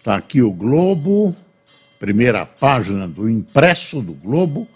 Está 0.00 0.16
aqui 0.16 0.40
o 0.40 0.50
Globo, 0.50 1.36
primeira 1.98 2.46
página 2.46 3.06
do 3.06 3.28
impresso 3.28 4.00
do 4.00 4.14
Globo. 4.14 4.66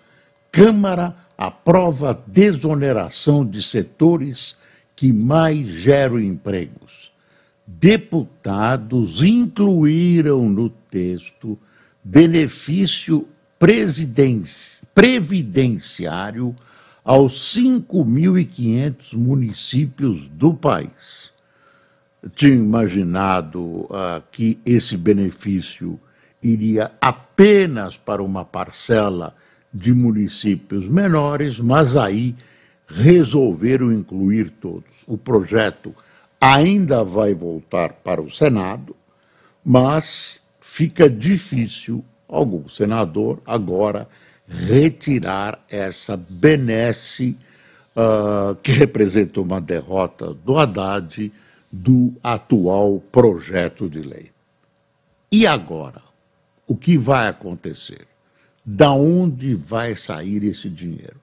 Câmara 0.52 1.16
aprova 1.38 2.22
desoneração 2.26 3.42
de 3.46 3.62
setores 3.62 4.58
que 4.94 5.14
mais 5.14 5.66
geram 5.66 6.20
empregos. 6.20 7.10
Deputados 7.66 9.22
incluíram 9.22 10.46
no 10.46 10.68
texto 10.68 11.58
benefício 12.04 13.26
previdenciário 14.94 16.54
aos 17.02 17.56
5.500 17.56 19.14
municípios 19.14 20.28
do 20.28 20.52
país 20.52 21.23
tinha 22.34 22.54
imaginado 22.54 23.60
uh, 23.60 24.22
que 24.30 24.58
esse 24.64 24.96
benefício 24.96 25.98
iria 26.42 26.92
apenas 27.00 27.96
para 27.96 28.22
uma 28.22 28.44
parcela 28.44 29.34
de 29.72 29.92
municípios 29.92 30.86
menores, 30.88 31.58
mas 31.58 31.96
aí 31.96 32.34
resolveram 32.86 33.92
incluir 33.92 34.50
todos. 34.50 35.04
O 35.06 35.16
projeto 35.16 35.94
ainda 36.40 37.02
vai 37.02 37.34
voltar 37.34 37.94
para 37.94 38.20
o 38.20 38.30
Senado, 38.30 38.94
mas 39.64 40.40
fica 40.60 41.08
difícil 41.08 42.04
algum 42.28 42.68
senador 42.68 43.40
agora 43.46 44.08
retirar 44.46 45.64
essa 45.70 46.16
benesse 46.16 47.36
uh, 47.96 48.54
que 48.56 48.72
representa 48.72 49.40
uma 49.40 49.60
derrota 49.60 50.34
do 50.34 50.58
Haddad 50.58 51.32
do 51.74 52.14
atual 52.22 53.00
projeto 53.10 53.90
de 53.90 54.00
lei. 54.00 54.30
E 55.30 55.44
agora? 55.44 56.00
O 56.68 56.76
que 56.76 56.96
vai 56.96 57.26
acontecer? 57.26 58.06
Da 58.64 58.92
onde 58.92 59.56
vai 59.56 59.96
sair 59.96 60.44
esse 60.44 60.70
dinheiro? 60.70 61.20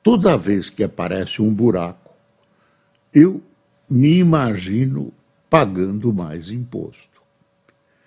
Toda 0.00 0.38
vez 0.38 0.70
que 0.70 0.84
aparece 0.84 1.42
um 1.42 1.52
buraco, 1.52 2.14
eu 3.12 3.42
me 3.88 4.18
imagino 4.18 5.12
pagando 5.50 6.14
mais 6.14 6.52
imposto. 6.52 7.20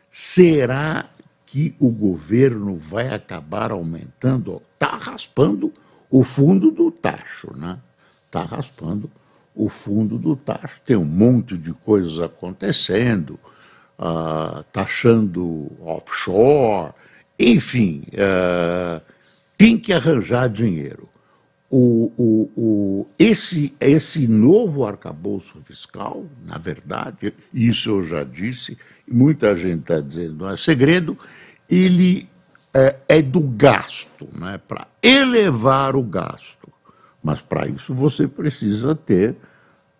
Será 0.10 1.06
que 1.46 1.76
o 1.78 1.90
governo 1.90 2.78
vai 2.78 3.14
acabar 3.14 3.72
aumentando? 3.72 4.62
Está 4.74 4.96
raspando 4.96 5.72
o 6.10 6.24
fundo 6.24 6.72
do 6.72 6.90
tacho, 6.90 7.52
né? 7.58 7.78
Está 8.26 8.44
raspando 8.44 9.12
o 9.56 9.70
fundo 9.70 10.18
do 10.18 10.36
taxa. 10.36 10.82
Tem 10.86 10.96
um 10.96 11.06
monte 11.06 11.58
de 11.58 11.74
coisas 11.74 12.20
acontecendo, 12.20 13.40
uh, 14.00 14.64
taxando 14.72 15.72
offshore, 15.82 16.94
enfim, 17.40 18.04
uh, 18.14 19.02
tem 19.58 19.78
que 19.78 19.94
arranjar 19.94 20.50
dinheiro. 20.50 21.10
O, 21.70 22.12
o, 22.18 22.52
o, 22.56 23.08
esse, 23.18 23.74
esse 23.80 24.28
novo 24.28 24.86
arcabouço 24.86 25.60
fiscal, 25.66 26.24
na 26.46 26.60
verdade, 26.60 27.34
isso 27.52 27.90
eu 27.90 28.04
já 28.04 28.24
disse, 28.24 28.78
muita 29.08 29.56
gente 29.56 29.80
está 29.80 30.00
dizendo, 30.00 30.36
não 30.36 30.52
é 30.52 30.58
segredo, 30.58 31.18
ele 31.68 32.30
é, 32.74 32.96
é 33.08 33.22
do 33.24 33.40
gasto, 33.40 34.28
né, 34.38 34.60
para 34.68 34.88
elevar 35.02 35.96
o 35.96 36.04
gasto. 36.04 36.72
Mas 37.24 37.42
para 37.42 37.68
isso 37.68 37.94
você 37.94 38.28
precisa 38.28 38.94
ter 38.94 39.36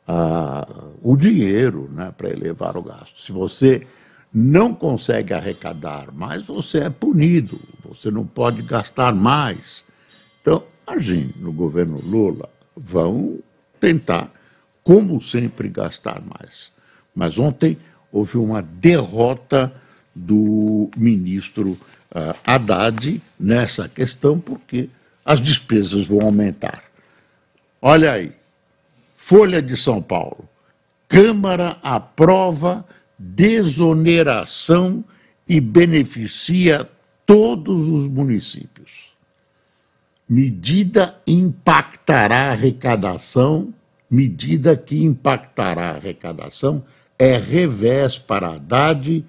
ah, 0.08 0.68
o 1.02 1.16
dinheiro 1.16 1.90
né, 1.94 2.14
para 2.16 2.30
elevar 2.30 2.78
o 2.78 2.84
gasto. 2.84 3.20
Se 3.20 3.32
você 3.32 3.86
não 4.34 4.74
consegue 4.74 5.34
arrecadar 5.34 6.12
mais, 6.12 6.44
você 6.44 6.80
é 6.80 6.90
punido, 6.90 7.60
você 7.84 8.10
não 8.10 8.26
pode 8.26 8.62
gastar 8.64 9.14
mais. 9.14 9.86
Então, 10.42 10.64
imagine, 10.88 11.34
no 11.38 11.52
governo 11.52 12.00
Lula, 12.04 12.50
vão 12.76 13.40
tentar, 13.80 14.32
como 14.84 15.22
sempre, 15.22 15.70
gastar 15.70 16.22
mais. 16.22 16.72
Mas 17.14 17.38
ontem 17.38 17.78
houve 18.12 18.38
uma 18.38 18.62
derrota 18.62 19.74
do 20.16 20.90
ministro 20.98 21.72
uh, 21.72 22.36
Haddad 22.46 23.22
nessa 23.40 23.88
questão, 23.88 24.40
porque 24.40 24.90
as 25.24 25.40
despesas 25.40 26.08
vão 26.08 26.22
aumentar. 26.22 26.84
Olha 27.82 28.14
aí, 28.14 28.32
Folha 29.26 29.62
de 29.62 29.78
São 29.78 30.02
Paulo. 30.02 30.50
Câmara 31.08 31.78
aprova 31.82 32.86
desoneração 33.18 35.02
e 35.48 35.62
beneficia 35.62 36.90
todos 37.26 37.88
os 37.88 38.10
municípios. 38.10 39.16
Medida 40.28 41.18
impactará 41.26 42.50
a 42.50 42.52
arrecadação, 42.52 43.74
medida 44.12 44.76
que 44.76 45.02
impactará 45.02 45.92
a 45.92 45.96
arrecadação 45.96 46.84
é 47.18 47.38
revés 47.38 48.20
para 48.20 48.56
Haddad 48.56 49.26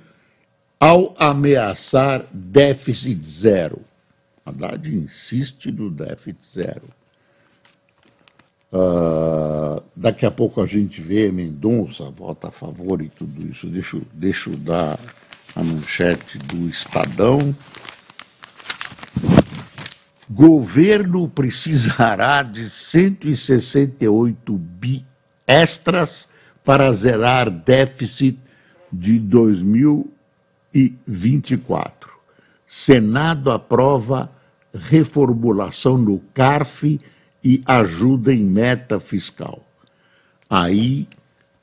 ao 0.80 1.14
ameaçar 1.16 2.24
déficit 2.32 3.24
zero. 3.24 3.80
Haddad 4.44 4.92
insiste 4.92 5.70
no 5.70 5.88
déficit 5.88 6.44
zero. 6.44 7.03
Uh, 8.74 9.80
daqui 9.94 10.26
a 10.26 10.32
pouco 10.32 10.60
a 10.60 10.66
gente 10.66 11.00
vê 11.00 11.30
Mendonça 11.30 12.10
vota 12.10 12.48
a 12.48 12.50
favor 12.50 13.00
e 13.00 13.08
tudo 13.08 13.46
isso. 13.46 13.68
Deixa, 13.68 14.00
deixa 14.12 14.50
eu 14.50 14.56
dar 14.56 14.98
a 15.54 15.62
manchete 15.62 16.38
do 16.38 16.68
Estadão. 16.68 17.54
Governo 20.28 21.28
precisará 21.28 22.42
de 22.42 22.68
168 22.68 24.58
bi 24.58 25.06
extras 25.46 26.26
para 26.64 26.92
zerar 26.92 27.48
déficit 27.48 28.40
de 28.92 29.20
2024. 29.20 32.10
Senado 32.66 33.52
aprova 33.52 34.32
reformulação 34.74 35.96
no 35.96 36.18
CARF 36.34 36.98
e 37.44 37.62
ajuda 37.66 38.32
em 38.32 38.42
meta 38.42 38.98
fiscal. 38.98 39.62
Aí 40.48 41.06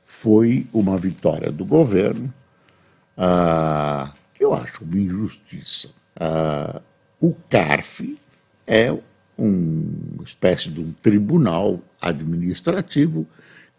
foi 0.04 0.66
uma 0.72 0.96
vitória 0.96 1.50
do 1.50 1.64
governo, 1.64 2.32
ah, 3.16 4.12
que 4.32 4.44
eu 4.44 4.54
acho 4.54 4.84
uma 4.84 4.96
injustiça. 4.96 5.88
Ah, 6.14 6.80
o 7.20 7.34
CARF 7.50 8.16
é 8.66 8.96
uma 9.36 10.22
espécie 10.24 10.70
de 10.70 10.80
um 10.80 10.92
tribunal 10.92 11.80
administrativo 12.00 13.26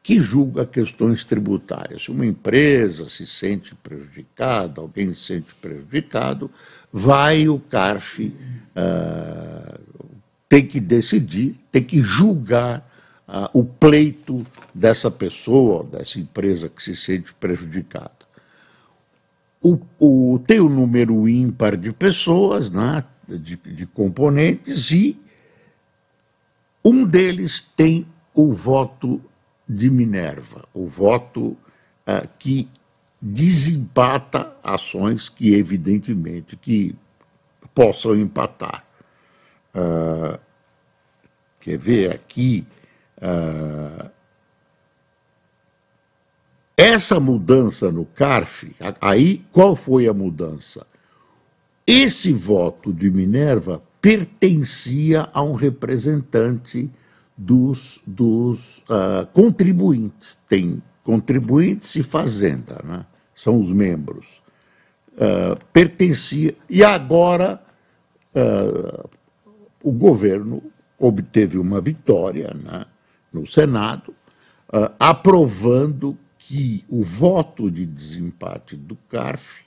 que 0.01 0.19
julga 0.19 0.65
questões 0.65 1.23
tributárias. 1.23 2.03
Se 2.03 2.11
uma 2.11 2.25
empresa 2.25 3.07
se 3.07 3.25
sente 3.25 3.73
prejudicada, 3.75 4.81
alguém 4.81 5.13
se 5.13 5.21
sente 5.21 5.55
prejudicado, 5.55 6.51
vai 6.91 7.47
o 7.47 7.57
CARF 7.57 8.25
uh, 8.25 9.52
tem 10.53 10.67
que 10.67 10.79
decidir, 10.79 11.59
tem 11.71 11.81
que 11.81 11.99
julgar 11.99 12.87
ah, 13.27 13.49
o 13.55 13.63
pleito 13.65 14.45
dessa 14.71 15.09
pessoa, 15.09 15.83
dessa 15.83 16.19
empresa 16.19 16.69
que 16.69 16.83
se 16.83 16.95
sente 16.95 17.33
prejudicada. 17.33 18.11
O, 19.59 19.79
o, 19.99 20.39
tem 20.45 20.59
o 20.59 20.67
um 20.67 20.69
número 20.69 21.27
ímpar 21.27 21.75
de 21.75 21.91
pessoas, 21.91 22.69
né, 22.69 23.03
de, 23.27 23.55
de 23.55 23.87
componentes, 23.87 24.91
e 24.91 25.19
um 26.85 27.03
deles 27.03 27.59
tem 27.75 28.05
o 28.31 28.53
voto 28.53 29.19
de 29.67 29.89
Minerva, 29.89 30.65
o 30.71 30.85
voto 30.85 31.57
ah, 32.05 32.27
que 32.37 32.69
desempata 33.19 34.55
ações 34.63 35.29
que, 35.29 35.55
evidentemente, 35.55 36.55
que 36.55 36.95
possam 37.73 38.15
empatar. 38.15 38.92
Uh, 39.75 40.39
quer 41.59 41.77
ver 41.77 42.11
aqui? 42.11 42.65
Uh, 43.17 44.09
essa 46.75 47.19
mudança 47.19 47.91
no 47.91 48.05
CARF, 48.05 48.75
aí 48.99 49.45
qual 49.51 49.75
foi 49.75 50.07
a 50.07 50.13
mudança? 50.13 50.85
esse 51.85 52.31
voto 52.33 52.93
de 52.93 53.09
Minerva 53.11 53.81
pertencia 54.01 55.27
a 55.33 55.41
um 55.41 55.53
representante 55.53 56.89
dos, 57.37 58.01
dos 58.05 58.79
uh, 58.79 59.25
contribuintes. 59.33 60.37
Tem 60.47 60.81
contribuintes 61.03 61.95
e 61.95 62.03
fazenda, 62.03 62.79
né? 62.83 63.05
são 63.35 63.59
os 63.59 63.69
membros. 63.69 64.41
Uh, 65.13 65.57
pertencia. 65.71 66.55
E 66.69 66.83
agora 66.83 67.61
uh, 68.35 69.09
o 69.83 69.91
governo 69.91 70.63
obteve 70.97 71.57
uma 71.57 71.79
vitória 71.79 72.51
né, 72.53 72.85
no 73.31 73.45
Senado, 73.45 74.15
aprovando 74.97 76.17
que 76.45 76.83
o 76.89 77.01
voto 77.01 77.71
de 77.71 77.85
desempate 77.85 78.75
do 78.75 78.97
CARF 79.07 79.61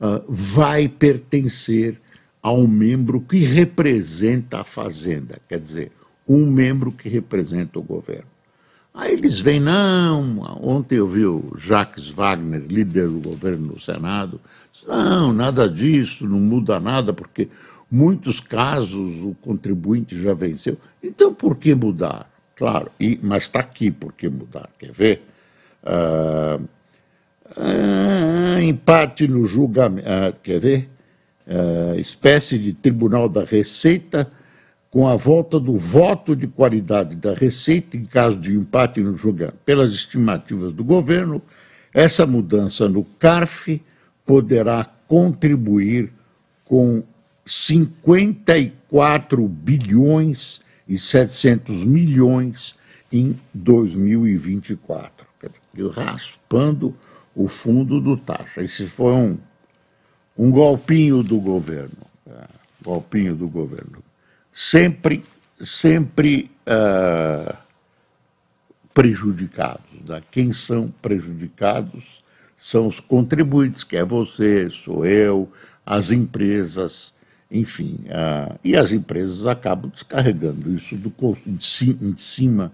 uh, 0.00 0.22
vai 0.28 0.88
pertencer 0.88 2.00
a 2.40 2.52
um 2.52 2.68
membro 2.68 3.20
que 3.20 3.38
representa 3.38 4.60
a 4.60 4.64
Fazenda, 4.64 5.38
quer 5.48 5.58
dizer, 5.58 5.90
um 6.28 6.48
membro 6.48 6.92
que 6.92 7.08
representa 7.08 7.80
o 7.80 7.82
governo. 7.82 8.30
Aí 8.94 9.14
eles 9.14 9.40
vêm, 9.40 9.58
não, 9.58 10.38
ontem 10.62 10.94
eu 10.94 11.08
vi 11.08 11.26
o 11.26 11.52
Jacques 11.56 12.08
Wagner, 12.08 12.62
líder 12.62 13.08
do 13.08 13.18
governo 13.18 13.72
no 13.74 13.80
Senado, 13.80 14.40
não, 14.86 15.32
nada 15.32 15.68
disso, 15.68 16.26
não 16.28 16.38
muda 16.38 16.78
nada, 16.78 17.12
porque 17.12 17.48
muitos 17.90 18.40
casos 18.40 19.22
o 19.22 19.34
contribuinte 19.40 20.20
já 20.20 20.34
venceu. 20.34 20.76
Então 21.02 21.32
por 21.32 21.56
que 21.56 21.74
mudar? 21.74 22.30
Claro, 22.54 22.90
e, 22.98 23.18
mas 23.22 23.44
está 23.44 23.60
aqui 23.60 23.90
por 23.90 24.12
que 24.12 24.28
mudar, 24.28 24.68
quer 24.78 24.90
ver? 24.90 25.22
Uh, 25.82 26.66
ah, 27.56 28.60
empate 28.62 29.28
no 29.28 29.46
julgamento. 29.46 30.08
Ah, 30.08 30.32
quer 30.42 30.58
ver? 30.58 30.88
Ah, 31.46 31.94
espécie 31.96 32.58
de 32.58 32.72
tribunal 32.72 33.28
da 33.28 33.44
Receita 33.44 34.28
com 34.90 35.06
a 35.06 35.14
volta 35.14 35.60
do 35.60 35.76
voto 35.76 36.34
de 36.34 36.46
qualidade 36.46 37.14
da 37.16 37.34
Receita 37.34 37.96
em 37.96 38.04
caso 38.04 38.38
de 38.38 38.52
empate 38.52 39.00
no 39.00 39.16
julgamento. 39.16 39.58
Pelas 39.64 39.92
estimativas 39.92 40.72
do 40.72 40.82
governo, 40.82 41.42
essa 41.92 42.26
mudança 42.26 42.88
no 42.88 43.04
CARF 43.04 43.80
poderá 44.24 44.84
contribuir 45.06 46.12
com 46.64 47.04
54 47.46 49.46
bilhões 49.46 50.60
e 50.88 50.98
700 50.98 51.84
milhões 51.84 52.74
em 53.12 53.38
2024. 53.54 55.26
Raspando 55.94 56.94
o 57.34 57.48
fundo 57.48 58.00
do 58.00 58.16
taxa. 58.16 58.62
Esse 58.62 58.86
foi 58.86 59.12
um, 59.12 59.38
um 60.36 60.50
golpinho 60.50 61.22
do 61.22 61.38
governo. 61.38 61.98
É, 62.26 62.46
golpinho 62.82 63.36
do 63.36 63.46
governo. 63.46 64.02
Sempre, 64.52 65.22
sempre 65.60 66.50
uh, 66.66 67.54
prejudicados. 68.92 69.84
Né? 70.04 70.22
Quem 70.30 70.52
são 70.52 70.88
prejudicados 71.02 72.24
são 72.56 72.88
os 72.88 72.98
contribuintes, 72.98 73.84
que 73.84 73.98
é 73.98 74.04
você, 74.04 74.70
sou 74.70 75.04
eu, 75.04 75.52
as 75.84 76.10
empresas, 76.10 77.12
enfim. 77.50 78.00
E 78.64 78.76
as 78.76 78.92
empresas 78.92 79.46
acabam 79.46 79.90
descarregando 79.90 80.70
isso 80.70 80.96
do, 80.96 81.12
em 81.46 82.16
cima 82.16 82.72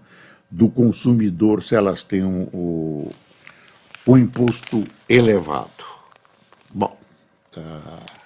do 0.49 0.69
consumidor 0.69 1.63
se 1.63 1.75
elas 1.75 2.03
têm 2.03 2.23
o, 2.23 3.11
o 4.05 4.17
imposto 4.17 4.83
elevado. 5.09 5.83
Bom, 6.71 6.97
uh, 7.57 8.23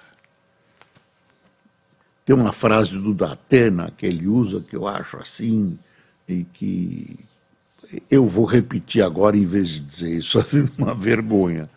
tem 2.26 2.36
uma 2.36 2.52
frase 2.52 2.98
do 2.98 3.14
Datena 3.14 3.92
que 3.98 4.06
ele 4.06 4.28
usa 4.28 4.60
que 4.60 4.76
eu 4.76 4.86
acho 4.86 5.16
assim, 5.16 5.80
e 6.28 6.44
que 6.44 7.18
eu 8.12 8.26
vou 8.26 8.44
repetir 8.44 9.02
agora 9.02 9.38
em 9.38 9.46
vez 9.46 9.70
de 9.70 9.80
dizer 9.80 10.18
isso, 10.18 10.38
é 10.44 10.44
uma 10.78 10.94
vergonha. 10.94 11.70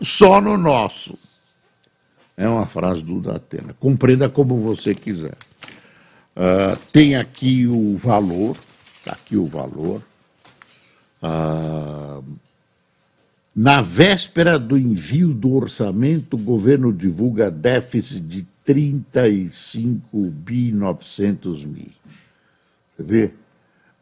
Só 0.00 0.40
no 0.40 0.56
nosso. 0.56 1.18
É 2.36 2.48
uma 2.48 2.66
frase 2.66 3.02
do 3.02 3.20
Datena. 3.20 3.74
Compreenda 3.78 4.28
como 4.28 4.60
você 4.60 4.94
quiser. 4.94 5.36
Uh, 6.34 6.76
tem 6.90 7.16
aqui 7.16 7.66
o 7.66 7.96
valor, 7.96 8.56
está 8.98 9.12
aqui 9.12 9.36
o 9.36 9.46
valor. 9.46 10.02
Uh, 11.22 12.24
na 13.54 13.82
véspera 13.82 14.58
do 14.58 14.78
envio 14.78 15.34
do 15.34 15.54
orçamento, 15.54 16.36
o 16.36 16.42
governo 16.42 16.90
divulga 16.90 17.50
déficit 17.50 18.20
de 18.20 18.46
35 18.64 20.30
bi 20.30 20.72
900 20.72 21.64
mil. 21.64 21.90
Você 22.96 23.02
vê? 23.02 23.30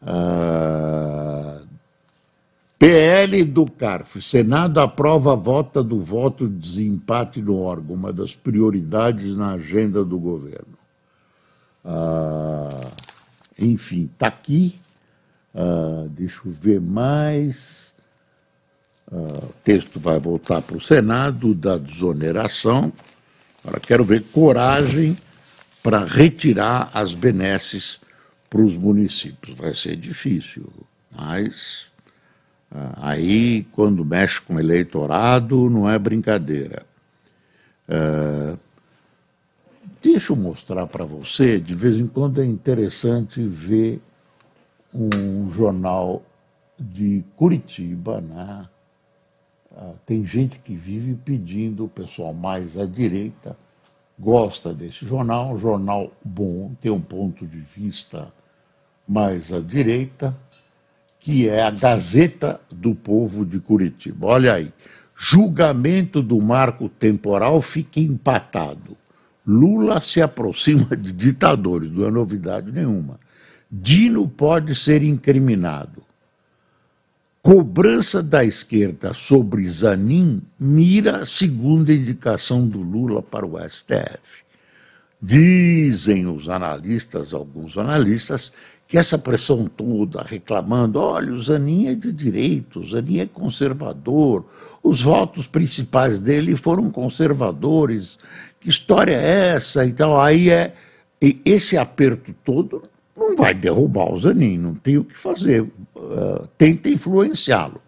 Ah, 0.03 1.60
PL 2.81 3.45
do 3.45 3.67
CARF. 3.67 4.23
Senado 4.23 4.81
aprova 4.81 5.35
a 5.35 5.37
volta 5.37 5.83
do 5.83 6.01
voto 6.01 6.49
de 6.49 6.57
desempate 6.57 7.43
no 7.43 7.61
órgão, 7.61 7.95
uma 7.95 8.11
das 8.11 8.35
prioridades 8.35 9.37
na 9.37 9.51
agenda 9.51 10.03
do 10.03 10.19
governo. 10.19 10.79
Ah, 11.85 12.91
enfim, 13.59 14.09
está 14.11 14.29
aqui. 14.29 14.81
Ah, 15.55 16.07
deixa 16.09 16.41
eu 16.47 16.51
ver 16.51 16.81
mais. 16.81 17.95
Uh, 19.13 19.45
o 19.45 19.55
texto 19.65 20.01
vai 20.01 20.19
voltar 20.19 20.63
para 20.63 20.77
o 20.77 20.81
Senado 20.81 21.53
da 21.53 21.77
desoneração. 21.77 22.91
Agora 23.63 23.81
quero 23.81 24.05
ver 24.05 24.23
coragem 24.33 25.19
para 25.83 26.05
retirar 26.05 26.91
as 26.95 27.13
benesses 27.13 28.01
para 28.49 28.63
os 28.63 28.75
municípios. 28.75 29.59
Vai 29.59 29.75
ser 29.75 29.97
difícil, 29.97 30.67
mas 31.11 31.90
aí, 32.97 33.65
quando 33.73 34.05
mexe 34.05 34.41
com 34.41 34.59
eleitorado, 34.59 35.69
não 35.69 35.89
é 35.89 35.99
brincadeira. 35.99 36.85
Uh, 37.89 38.59
deixa 40.01 40.33
eu 40.33 40.37
mostrar 40.37 40.87
para 40.87 41.05
você, 41.05 41.59
de 41.59 41.75
vez 41.75 41.99
em 41.99 42.07
quando 42.07 42.41
é 42.41 42.45
interessante 42.45 43.43
ver 43.45 44.01
um 44.95 45.53
jornal 45.53 46.23
de 46.79 47.25
Curitiba, 47.37 48.21
né? 48.21 48.69
Ah, 49.77 49.93
tem 50.05 50.27
gente 50.27 50.59
que 50.59 50.75
vive 50.75 51.15
pedindo, 51.15 51.85
o 51.85 51.89
pessoal 51.89 52.35
mais 52.35 52.77
à 52.77 52.85
direita 52.85 53.57
gosta 54.21 54.75
desse 54.75 55.07
jornal, 55.07 55.55
um 55.55 55.59
jornal 55.59 56.13
bom, 56.23 56.73
tem 56.81 56.91
um 56.91 57.01
ponto 57.01 57.47
de 57.47 57.59
vista 57.59 58.29
mais 59.09 59.53
à 59.53 59.59
direita, 59.59 60.37
que 61.21 61.47
é 61.47 61.63
a 61.63 61.71
Gazeta 61.71 62.59
do 62.73 62.95
Povo 62.95 63.45
de 63.45 63.61
Curitiba. 63.61 64.27
Olha 64.27 64.55
aí, 64.55 64.73
julgamento 65.15 66.23
do 66.23 66.41
marco 66.41 66.89
temporal 66.89 67.61
fica 67.61 68.01
empatado. 68.01 68.97
Lula 69.47 70.01
se 70.01 70.23
aproxima 70.23 70.97
de 70.97 71.13
ditadores, 71.13 71.93
não 71.93 72.07
é 72.07 72.11
novidade 72.11 72.73
nenhuma. 72.73 73.21
Dino 73.71 74.27
pode 74.27 74.75
ser 74.75 75.03
incriminado. 75.03 76.03
Cobrança 77.43 78.23
da 78.23 78.45
esquerda 78.45 79.15
sobre 79.15 79.67
Zanin 79.69 80.43
mira 80.59 81.25
segunda 81.25 81.93
indicação 81.93 82.67
do 82.69 82.81
Lula 82.81 83.23
para 83.23 83.47
o 83.47 83.57
STF. 83.59 84.45
Dizem 85.23 86.27
os 86.27 86.49
analistas, 86.49 87.33
alguns 87.33 87.79
analistas, 87.79 88.53
que 88.91 88.99
essa 88.99 89.17
pressão 89.17 89.67
toda 89.67 90.21
reclamando, 90.21 90.99
olha, 90.99 91.33
o 91.33 91.41
Zanin 91.41 91.87
é 91.87 91.95
de 91.95 92.13
direito, 92.13 92.81
o 92.81 92.85
Zanin 92.85 93.21
é 93.21 93.27
conservador, 93.27 94.45
os 94.83 95.01
votos 95.01 95.47
principais 95.47 96.19
dele 96.19 96.57
foram 96.57 96.91
conservadores, 96.91 98.19
que 98.59 98.69
história 98.69 99.15
é 99.15 99.55
essa? 99.55 99.85
Então 99.87 100.21
aí 100.21 100.51
é 100.51 100.75
esse 101.45 101.79
aperto 101.79 102.35
todo 102.45 102.83
não 103.17 103.37
vai 103.37 103.55
derrubar 103.55 104.13
o 104.13 104.19
Zanin, 104.19 104.59
não 104.59 104.75
tem 104.75 104.99
o 104.99 105.05
que 105.05 105.17
fazer, 105.17 105.63
uh, 105.63 106.49
tenta 106.59 106.89
influenciá-lo. 106.89 107.81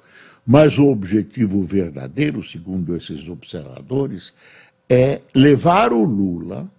Mas 0.47 0.78
o 0.78 0.87
objetivo 0.87 1.64
verdadeiro, 1.64 2.40
segundo 2.44 2.94
esses 2.94 3.28
observadores, 3.28 4.32
é 4.88 5.21
levar 5.35 5.92
o 5.92 6.04
Lula 6.04 6.71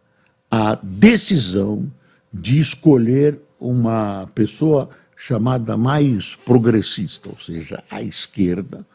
à 0.49 0.79
decisão 0.81 1.91
de 2.33 2.59
escolher 2.59 3.37
uma 3.63 4.29
pessoa 4.35 4.89
chamada 5.15 5.77
mais 5.77 6.35
progressista, 6.45 7.29
ou 7.29 7.39
seja, 7.39 7.83
a 7.89 8.01
esquerda, 8.01 8.85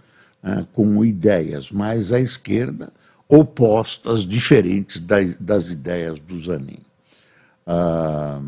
né, 0.42 0.66
com 0.72 1.04
ideias 1.04 1.70
mais 1.70 2.12
à 2.12 2.20
esquerda, 2.20 2.92
opostas, 3.28 4.26
diferentes 4.26 5.00
das, 5.00 5.34
das 5.38 5.70
ideias 5.70 6.18
do 6.18 6.38
Zanin. 6.40 6.80
Uh, 7.66 8.42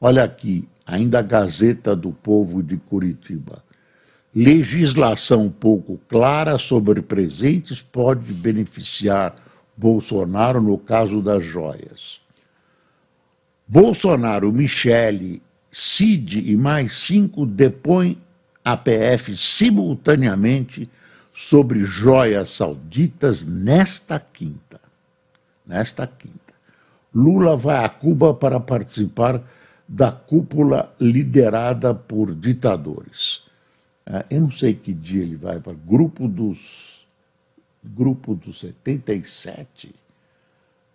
Olha 0.00 0.22
aqui, 0.22 0.68
ainda 0.86 1.18
a 1.18 1.22
Gazeta 1.22 1.96
do 1.96 2.12
Povo 2.12 2.62
de 2.62 2.76
Curitiba. 2.76 3.64
Legislação 4.32 5.50
pouco 5.50 5.98
clara 6.08 6.56
sobre 6.56 7.02
presentes 7.02 7.82
pode 7.82 8.32
beneficiar 8.32 9.34
Bolsonaro 9.76 10.62
no 10.62 10.78
caso 10.78 11.20
das 11.20 11.44
joias. 11.44 12.20
Bolsonaro, 13.68 14.50
Michele, 14.50 15.42
Cid 15.70 16.40
e 16.50 16.56
mais 16.56 16.94
cinco 16.94 17.44
depõem 17.44 18.16
a 18.64 18.74
PF 18.76 19.36
simultaneamente 19.36 20.88
sobre 21.34 21.84
joias 21.84 22.48
sauditas 22.50 23.44
nesta 23.44 24.18
quinta. 24.18 24.80
Nesta 25.66 26.06
quinta. 26.06 26.54
Lula 27.14 27.56
vai 27.56 27.84
a 27.84 27.88
Cuba 27.90 28.32
para 28.32 28.58
participar 28.58 29.42
da 29.86 30.10
cúpula 30.10 30.94
liderada 30.98 31.94
por 31.94 32.34
ditadores. 32.34 33.42
É, 34.06 34.24
eu 34.30 34.40
não 34.40 34.52
sei 34.52 34.74
que 34.74 34.94
dia 34.94 35.22
ele 35.22 35.36
vai 35.36 35.60
para 35.60 35.74
grupo 35.74 36.26
dos 36.26 37.06
grupo 37.84 38.34
dos 38.34 38.60
77. 38.60 39.94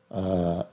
Uh, 0.10 0.66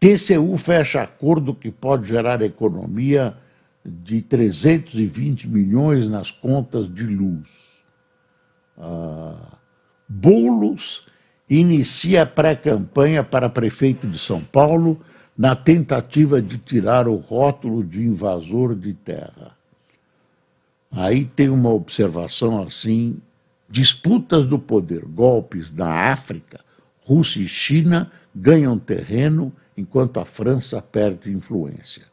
TCU 0.00 0.56
fecha 0.56 1.02
acordo 1.02 1.54
que 1.54 1.70
pode 1.70 2.08
gerar 2.08 2.40
economia 2.40 3.36
de 3.84 4.22
320 4.22 5.46
milhões 5.46 6.08
nas 6.08 6.30
contas 6.30 6.92
de 6.92 7.04
luz. 7.04 7.84
Uh, 8.78 9.36
Boulos 10.08 11.06
inicia 11.48 12.24
pré-campanha 12.24 13.22
para 13.22 13.50
prefeito 13.50 14.06
de 14.06 14.18
São 14.18 14.42
Paulo 14.42 14.98
na 15.36 15.54
tentativa 15.54 16.40
de 16.40 16.56
tirar 16.56 17.06
o 17.06 17.16
rótulo 17.16 17.84
de 17.84 18.02
invasor 18.02 18.74
de 18.74 18.94
terra. 18.94 19.54
Aí 20.90 21.26
tem 21.26 21.50
uma 21.50 21.70
observação 21.70 22.62
assim: 22.62 23.20
disputas 23.68 24.46
do 24.46 24.58
poder, 24.58 25.04
golpes 25.04 25.70
na 25.70 26.10
África, 26.10 26.60
Rússia 27.04 27.40
e 27.40 27.48
China 27.48 28.10
ganham 28.34 28.78
terreno 28.78 29.52
enquanto 29.80 30.20
a 30.20 30.24
França 30.24 30.80
perde 30.80 31.32
influência. 31.32 32.04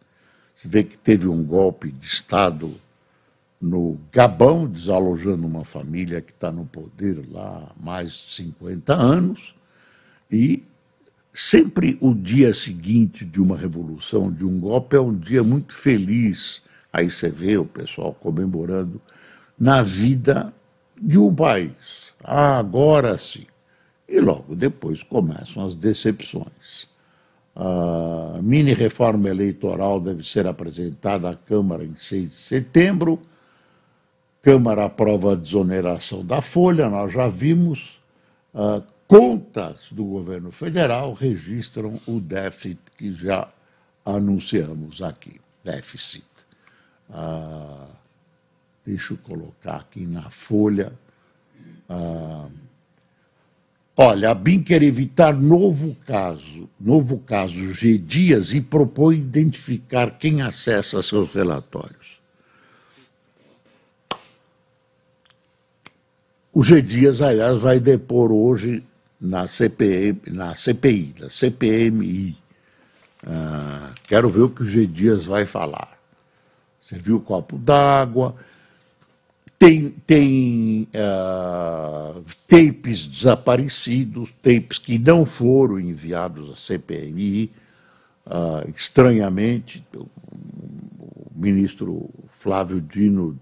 Se 0.56 0.68
vê 0.68 0.84
que 0.84 0.98
teve 0.98 1.28
um 1.28 1.44
golpe 1.44 1.92
de 1.92 2.08
Estado 2.08 2.74
no 3.60 4.00
Gabão, 4.12 4.68
desalojando 4.68 5.46
uma 5.46 5.64
família 5.64 6.22
que 6.22 6.32
está 6.32 6.52
no 6.52 6.66
poder 6.66 7.24
lá 7.32 7.70
há 7.70 7.84
mais 7.84 8.12
de 8.12 8.44
50 8.44 8.94
anos, 8.94 9.56
e 10.32 10.64
sempre 11.34 11.98
o 12.02 12.14
dia 12.14 12.54
seguinte 12.54 13.26
de 13.26 13.42
uma 13.42 13.58
revolução, 13.58 14.32
de 14.32 14.46
um 14.46 14.60
golpe, 14.60 14.96
é 14.96 15.02
um 15.02 15.16
dia 15.16 15.44
muito 15.44 15.74
feliz. 15.74 16.62
Aí 16.92 17.10
você 17.10 17.30
vê 17.30 17.58
o 17.58 17.66
pessoal 17.66 18.14
comemorando 18.14 19.02
na 19.60 19.84
vida 19.84 20.54
de 21.00 21.18
um 21.20 21.34
país. 21.34 22.14
Ah, 22.24 22.58
agora 22.58 23.18
sim. 23.18 23.46
E 24.08 24.20
logo 24.20 24.56
depois 24.56 25.04
começam 25.04 25.66
as 25.66 25.76
decepções. 25.76 26.88
A 27.60 28.40
mini 28.40 28.72
reforma 28.72 29.30
eleitoral 29.30 30.00
deve 30.00 30.24
ser 30.24 30.46
apresentada 30.46 31.28
à 31.28 31.34
Câmara 31.34 31.84
em 31.84 31.96
6 31.96 32.30
de 32.30 32.36
setembro. 32.36 33.20
Câmara 34.44 34.86
aprova 34.86 35.34
a 35.34 35.36
desoneração 35.36 36.24
da 36.24 36.40
folha, 36.40 36.88
nós 36.88 37.12
já 37.12 37.28
vimos. 37.28 38.00
Uh, 38.54 38.84
contas 39.08 39.88
do 39.90 40.06
governo 40.06 40.52
federal 40.52 41.14
registram 41.14 42.00
o 42.08 42.20
déficit 42.20 42.80
que 42.96 43.12
já 43.12 43.48
anunciamos 44.06 45.02
aqui. 45.02 45.42
Déficit. 45.64 46.28
Uh, 47.10 47.88
deixa 48.86 49.16
eu 49.16 49.18
colocar 49.18 49.78
aqui 49.78 50.06
na 50.06 50.30
folha. 50.30 50.94
Uh, 51.90 52.52
Olha, 54.00 54.30
a 54.30 54.34
BIM 54.36 54.62
quer 54.62 54.84
evitar 54.84 55.34
novo 55.34 55.98
caso, 56.06 56.70
novo 56.80 57.18
caso 57.18 57.74
G 57.74 57.98
Dias 57.98 58.54
e 58.54 58.62
propõe 58.62 59.16
identificar 59.18 60.12
quem 60.20 60.44
acessa 60.44 61.02
seus 61.02 61.34
relatórios. 61.34 62.20
O 66.54 66.64
G 66.64 66.80
Dias, 66.80 67.24
aliás, 67.24 67.60
vai 67.60 67.80
depor 67.80 68.32
hoje 68.32 68.84
na 69.20 69.48
CPI, 69.48 70.22
na 70.28 70.54
CPI, 70.54 71.16
na 71.20 71.30
CPMI. 71.30 72.38
Ah, 73.26 73.94
quero 74.08 74.30
ver 74.30 74.42
o 74.42 74.50
que 74.50 74.62
o 74.62 74.70
G 74.70 74.86
Dias 74.86 75.26
vai 75.26 75.48
falar. 75.48 75.98
Serviu 76.84 77.16
o 77.16 77.22
copo 77.22 77.58
d'água, 77.58 78.36
tem, 79.60 79.90
tem 80.06 80.88
uh, 80.94 82.24
tapes 82.48 83.06
desaparecidos, 83.06 84.32
tapes 84.34 84.78
que 84.78 85.00
não 85.00 85.26
foram 85.26 85.80
enviados 85.80 86.52
à 86.52 86.56
CPMI. 86.56 87.46
Uh, 87.46 88.30
ah, 88.30 88.66
estranhamente, 88.76 89.84
o, 89.96 90.06
ministro 91.36 92.10
Flávio 92.28 92.82
Dino 92.82 93.40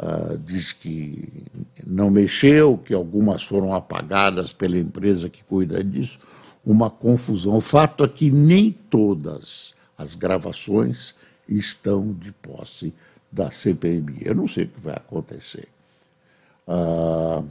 uh, 0.00 0.36
diz 0.38 0.72
que 0.72 1.44
não 1.86 2.10
mexeu, 2.10 2.78
que 2.78 2.94
algumas 2.94 3.44
foram 3.44 3.74
apagadas 3.74 4.52
pela 4.52 4.78
empresa 4.78 5.28
que 5.28 5.44
cuida 5.44 5.84
disso. 5.84 6.18
Uma 6.64 6.90
confusão. 6.90 7.56
O 7.56 7.60
fato 7.60 8.02
é 8.02 8.08
que 8.08 8.30
nem 8.30 8.72
todas 8.72 9.74
as 9.96 10.14
gravações 10.14 11.14
estão 11.48 12.12
de 12.12 12.32
posse 12.32 12.92
da 13.34 13.50
CPMI. 13.50 14.18
Eu 14.22 14.34
não 14.34 14.46
sei 14.46 14.64
o 14.64 14.68
que 14.68 14.80
vai 14.80 14.94
acontecer. 14.94 15.68
Ah, 16.66 17.42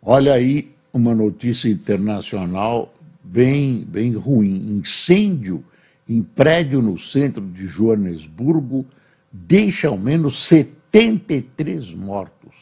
olha 0.00 0.32
aí 0.32 0.72
uma 0.92 1.14
notícia 1.14 1.68
internacional 1.68 2.92
bem, 3.22 3.84
bem 3.84 4.14
ruim. 4.14 4.78
Incêndio 4.78 5.64
em 6.08 6.22
prédio 6.22 6.80
no 6.80 6.96
centro 6.98 7.44
de 7.44 7.66
Joanesburgo 7.66 8.86
deixa 9.32 9.88
ao 9.88 9.98
menos 9.98 10.44
73 10.44 11.92
mortos 11.94 12.54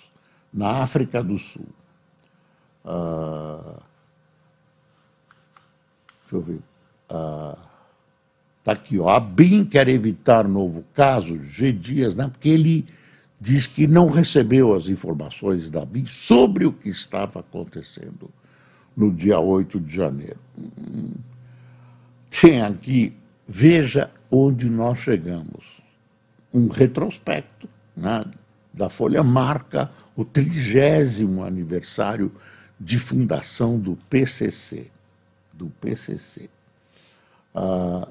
na 0.52 0.82
África 0.82 1.22
do 1.22 1.38
Sul. 1.38 1.68
Ah, 2.84 3.80
deixa 6.22 6.36
eu 6.36 6.40
ver. 6.40 6.60
Ah, 7.10 7.67
Está 8.68 8.82
aqui, 8.82 8.98
ó. 8.98 9.08
A 9.08 9.18
BIM 9.18 9.64
quer 9.64 9.88
evitar 9.88 10.46
novo 10.46 10.84
caso, 10.92 11.42
G. 11.42 11.72
Dias, 11.72 12.14
né? 12.14 12.28
porque 12.28 12.50
ele 12.50 12.84
diz 13.40 13.66
que 13.66 13.86
não 13.86 14.10
recebeu 14.10 14.74
as 14.74 14.88
informações 14.88 15.70
da 15.70 15.86
BIM 15.86 16.04
sobre 16.04 16.66
o 16.66 16.72
que 16.72 16.90
estava 16.90 17.40
acontecendo 17.40 18.28
no 18.94 19.10
dia 19.10 19.40
8 19.40 19.80
de 19.80 19.94
janeiro. 19.94 20.36
Tem 22.28 22.60
aqui, 22.60 23.14
veja 23.48 24.10
onde 24.30 24.68
nós 24.68 24.98
chegamos. 24.98 25.80
Um 26.52 26.68
retrospecto 26.68 27.66
né, 27.96 28.22
da 28.70 28.90
Folha 28.90 29.22
marca 29.22 29.90
o 30.14 30.26
trigésimo 30.26 31.42
aniversário 31.42 32.30
de 32.78 32.98
fundação 32.98 33.80
do 33.80 33.96
PCC. 34.10 34.88
Do 35.54 35.70
PCC. 35.80 36.50
Ah, 37.54 38.06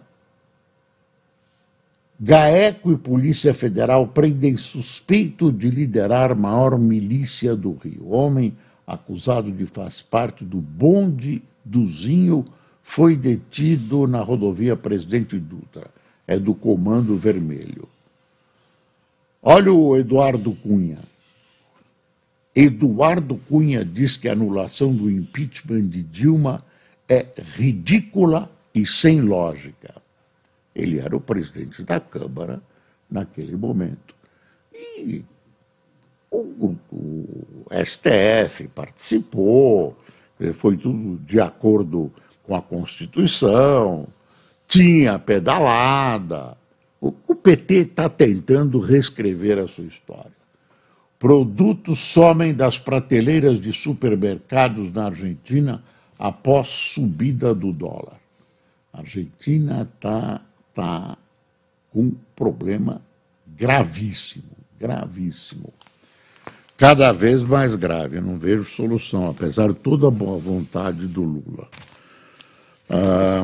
GAECO 2.19 2.93
e 2.93 2.97
Polícia 2.97 3.53
Federal 3.53 4.07
prendem 4.07 4.57
suspeito 4.57 5.51
de 5.51 5.69
liderar 5.69 6.35
maior 6.35 6.77
milícia 6.79 7.55
do 7.55 7.73
Rio. 7.73 8.09
Homem 8.09 8.57
acusado 8.87 9.51
de 9.51 9.67
faz 9.67 10.01
parte 10.01 10.43
do 10.43 10.57
bonde 10.57 11.43
Duzinho 11.63 12.43
foi 12.81 13.15
detido 13.15 14.07
na 14.07 14.21
rodovia 14.21 14.75
Presidente 14.75 15.37
Dutra. 15.37 15.87
É 16.25 16.39
do 16.39 16.55
Comando 16.55 17.15
Vermelho. 17.15 17.87
Olha 19.41 19.71
o 19.71 19.95
Eduardo 19.95 20.53
Cunha. 20.55 20.99
Eduardo 22.55 23.35
Cunha 23.47 23.85
diz 23.85 24.17
que 24.17 24.27
a 24.27 24.31
anulação 24.31 24.91
do 24.91 25.11
impeachment 25.11 25.87
de 25.87 26.01
Dilma 26.01 26.63
é 27.07 27.27
ridícula 27.55 28.51
e 28.73 28.85
sem 28.85 29.21
lógica. 29.21 30.06
Ele 30.77 30.99
era 30.99 31.17
o 31.17 31.19
presidente 31.19 31.81
da 31.81 31.99
Câmara 31.99 32.61
naquele 33.09 33.55
momento. 33.55 34.13
E 34.71 35.25
o, 36.29 36.37
o, 36.37 36.77
o 36.91 37.65
STF 37.83 38.67
participou, 38.67 39.97
foi 40.53 40.77
tudo 40.77 41.19
de 41.25 41.41
acordo 41.41 42.11
com 42.43 42.55
a 42.55 42.61
Constituição, 42.61 44.07
tinha 44.67 45.17
pedalada. 45.17 46.55
O, 47.01 47.11
o 47.27 47.33
PT 47.33 47.73
está 47.73 48.07
tentando 48.07 48.79
reescrever 48.79 49.57
a 49.57 49.67
sua 49.67 49.85
história. 49.85 50.37
Produtos 51.17 51.97
somem 51.97 52.53
das 52.53 52.77
prateleiras 52.77 53.59
de 53.59 53.73
supermercados 53.73 54.93
na 54.93 55.05
Argentina 55.05 55.83
após 56.19 56.69
subida 56.69 57.55
do 57.55 57.73
dólar. 57.73 58.19
A 58.93 58.99
Argentina 58.99 59.89
está 59.91 60.41
está 60.77 61.17
com 61.91 62.01
um 62.01 62.15
problema 62.35 63.01
gravíssimo, 63.47 64.51
gravíssimo. 64.79 65.73
cada 66.77 67.11
vez 67.11 67.41
mais 67.41 67.73
grave. 67.73 68.17
Eu 68.17 68.21
não 68.21 68.37
vejo 68.37 68.63
solução, 68.63 69.27
apesar 69.27 69.69
de 69.69 69.79
toda 69.79 70.07
a 70.07 70.11
boa 70.11 70.37
vontade 70.37 71.07
do 71.07 71.23
Lula. 71.23 71.67
Ah, 72.87 73.43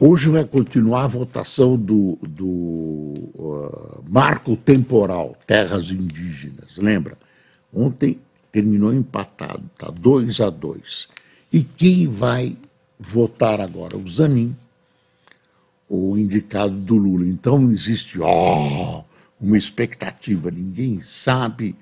hoje 0.00 0.28
vai 0.28 0.44
continuar 0.44 1.04
a 1.04 1.06
votação 1.06 1.76
do, 1.76 2.18
do 2.20 2.46
uh, 2.46 4.04
marco 4.08 4.56
temporal, 4.56 5.36
terras 5.46 5.92
indígenas. 5.92 6.76
Lembra? 6.76 7.16
Ontem 7.72 8.18
terminou 8.50 8.92
empatado, 8.92 9.62
está 9.72 9.88
2 9.88 10.40
a 10.40 10.50
2. 10.50 11.08
E 11.52 11.62
quem 11.62 12.08
vai 12.08 12.56
votar 12.98 13.60
agora? 13.60 13.96
O 13.96 14.08
Zanin, 14.08 14.56
o 15.88 16.16
indicado 16.16 16.74
do 16.74 16.96
Lula. 16.96 17.26
Então 17.26 17.70
existe 17.72 18.20
oh, 18.20 19.04
uma 19.40 19.56
expectativa, 19.56 20.50
ninguém 20.50 21.00
sabe 21.00 21.74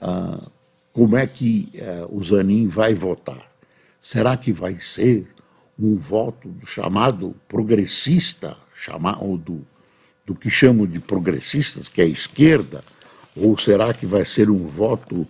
uh, 0.00 0.50
como 0.92 1.16
é 1.16 1.26
que 1.26 1.68
uh, 1.76 2.16
o 2.16 2.22
Zanin 2.22 2.66
vai 2.66 2.94
votar. 2.94 3.48
Será 4.00 4.36
que 4.36 4.52
vai 4.52 4.80
ser 4.80 5.28
um 5.78 5.96
voto 5.96 6.52
chamado 6.66 7.34
progressista, 7.46 8.56
chamado 8.74 9.36
do, 9.38 9.66
do 10.26 10.34
que 10.34 10.50
chamam 10.50 10.86
de 10.86 10.98
progressistas, 10.98 11.88
que 11.88 12.00
é 12.00 12.04
a 12.04 12.08
esquerda, 12.08 12.82
ou 13.36 13.56
será 13.56 13.94
que 13.94 14.04
vai 14.04 14.24
ser 14.24 14.50
um 14.50 14.58
voto 14.58 15.26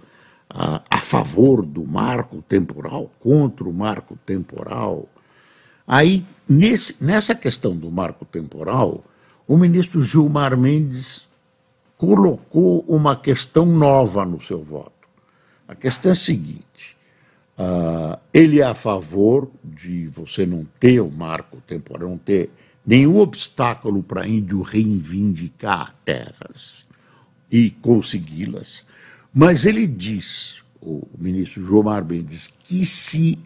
a, 0.48 0.82
a 0.90 0.98
favor 0.98 1.64
do 1.64 1.84
marco 1.86 2.42
temporal, 2.42 3.12
contra 3.18 3.68
o 3.68 3.72
marco 3.72 4.18
temporal? 4.24 5.08
Aí, 5.88 6.22
nesse, 6.46 6.94
nessa 7.00 7.34
questão 7.34 7.74
do 7.74 7.90
marco 7.90 8.26
temporal, 8.26 9.02
o 9.46 9.56
ministro 9.56 10.04
Gilmar 10.04 10.54
Mendes 10.54 11.26
colocou 11.96 12.84
uma 12.86 13.16
questão 13.16 13.64
nova 13.64 14.26
no 14.26 14.40
seu 14.42 14.62
voto. 14.62 14.92
A 15.66 15.74
questão 15.74 16.10
é 16.10 16.12
a 16.12 16.14
seguinte: 16.14 16.98
Uh, 17.58 18.16
ele 18.32 18.60
é 18.60 18.64
a 18.64 18.74
favor 18.74 19.50
de 19.64 20.06
você 20.06 20.46
não 20.46 20.64
ter 20.78 21.00
o 21.00 21.10
marco 21.10 21.60
temporal, 21.62 22.10
não 22.10 22.16
ter 22.16 22.50
nenhum 22.86 23.18
obstáculo 23.18 24.00
para 24.00 24.28
índio 24.28 24.62
reivindicar 24.62 25.92
terras 26.04 26.86
e 27.50 27.70
consegui-las. 27.70 28.84
Mas 29.34 29.66
ele 29.66 29.88
diz, 29.88 30.62
o 30.80 31.02
ministro 31.18 31.64
João 31.64 32.00
Mendes, 32.04 32.46
que 32.46 32.86
se 32.86 33.36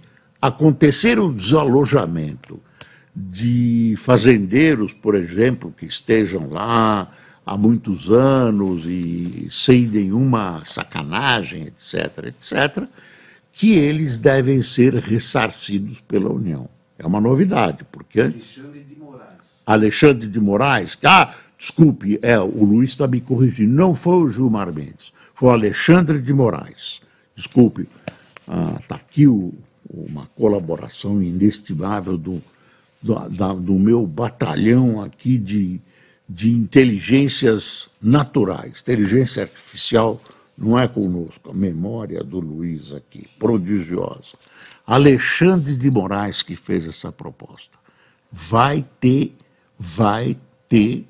acontecer 0.42 1.20
o 1.20 1.32
desalojamento 1.32 2.60
de 3.14 3.94
fazendeiros, 3.96 4.92
por 4.92 5.14
exemplo, 5.14 5.72
que 5.76 5.86
estejam 5.86 6.50
lá 6.50 7.08
há 7.46 7.56
muitos 7.56 8.10
anos 8.10 8.84
e 8.84 9.46
sem 9.50 9.86
nenhuma 9.86 10.62
sacanagem, 10.64 11.68
etc., 11.68 12.26
etc., 12.26 12.88
que 13.52 13.74
eles 13.74 14.18
devem 14.18 14.62
ser 14.62 14.94
ressarcidos 14.94 16.00
pela 16.00 16.32
União. 16.32 16.68
É 16.98 17.06
uma 17.06 17.20
novidade, 17.20 17.84
porque. 17.92 18.20
Alexandre 18.20 18.80
de 18.80 18.96
Moraes. 18.96 19.62
Alexandre 19.64 20.28
de 20.28 20.40
Moraes. 20.40 20.98
Ah, 21.04 21.34
desculpe, 21.56 22.18
é, 22.22 22.38
o 22.40 22.64
Luiz 22.64 22.90
está 22.90 23.06
me 23.06 23.20
corrigindo. 23.20 23.72
Não 23.72 23.94
foi 23.94 24.16
o 24.16 24.28
Gilmar 24.28 24.74
Mendes, 24.74 25.12
foi 25.34 25.50
o 25.50 25.52
Alexandre 25.52 26.20
de 26.20 26.32
Moraes. 26.32 27.00
Desculpe. 27.36 27.82
Está 27.82 28.94
ah, 28.96 28.96
aqui 28.96 29.26
o, 29.26 29.52
uma 29.92 30.26
colaboração 30.34 31.22
inestimável 31.22 32.16
do, 32.16 32.42
do, 33.00 33.14
da, 33.28 33.52
do 33.52 33.74
meu 33.74 34.06
batalhão 34.06 35.02
aqui 35.02 35.36
de, 35.36 35.80
de 36.28 36.50
inteligências 36.50 37.88
naturais, 38.00 38.80
inteligência 38.80 39.42
artificial 39.42 40.20
não 40.56 40.78
é 40.78 40.86
conosco, 40.86 41.50
a 41.50 41.54
memória 41.54 42.22
do 42.22 42.38
Luiz 42.38 42.92
aqui, 42.92 43.26
prodigiosa. 43.38 44.36
Alexandre 44.86 45.74
de 45.74 45.90
Moraes 45.90 46.42
que 46.42 46.56
fez 46.56 46.86
essa 46.86 47.10
proposta. 47.10 47.78
Vai 48.30 48.84
ter, 49.00 49.34
vai 49.78 50.36
ter. 50.68 51.06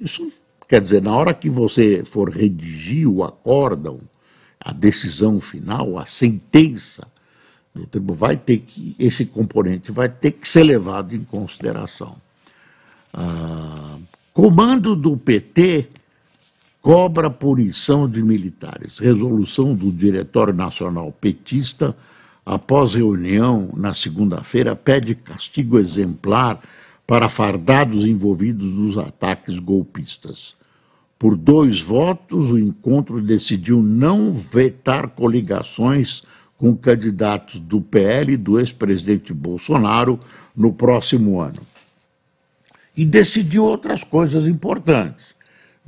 Isso 0.00 0.28
quer 0.68 0.80
dizer, 0.80 1.02
na 1.02 1.14
hora 1.14 1.32
que 1.32 1.48
você 1.48 2.02
for 2.04 2.28
redigir 2.28 3.08
o 3.08 3.24
acórdão, 3.24 3.98
a 4.60 4.72
decisão 4.72 5.40
final, 5.40 5.98
a 5.98 6.04
sentença, 6.04 7.06
vai 8.14 8.36
ter 8.36 8.58
que, 8.58 8.94
esse 8.98 9.26
componente 9.26 9.92
vai 9.92 10.08
ter 10.08 10.32
que 10.32 10.48
ser 10.48 10.62
levado 10.62 11.14
em 11.14 11.22
consideração. 11.24 12.16
Ah, 13.12 13.96
comando 14.32 14.94
do 14.94 15.16
PT 15.16 15.88
cobra 16.80 17.28
punição 17.28 18.08
de 18.08 18.22
militares. 18.22 18.98
Resolução 18.98 19.74
do 19.74 19.92
Diretório 19.92 20.54
Nacional 20.54 21.12
Petista, 21.12 21.96
após 22.46 22.94
reunião 22.94 23.68
na 23.76 23.92
segunda-feira, 23.92 24.74
pede 24.74 25.14
castigo 25.14 25.78
exemplar 25.78 26.60
para 27.06 27.28
fardados 27.28 28.06
envolvidos 28.06 28.74
nos 28.74 28.98
ataques 28.98 29.58
golpistas. 29.58 30.54
Por 31.18 31.36
dois 31.36 31.80
votos, 31.82 32.52
o 32.52 32.58
encontro 32.58 33.20
decidiu 33.20 33.82
não 33.82 34.32
vetar 34.32 35.08
coligações 35.08 36.22
com 36.58 36.76
candidatos 36.76 37.58
do 37.58 37.80
PL 37.80 38.34
e 38.34 38.36
do 38.36 38.58
ex-presidente 38.58 39.32
Bolsonaro 39.32 40.20
no 40.54 40.72
próximo 40.72 41.40
ano. 41.40 41.66
E 42.94 43.06
decidiu 43.06 43.64
outras 43.64 44.04
coisas 44.04 44.46
importantes 44.46 45.38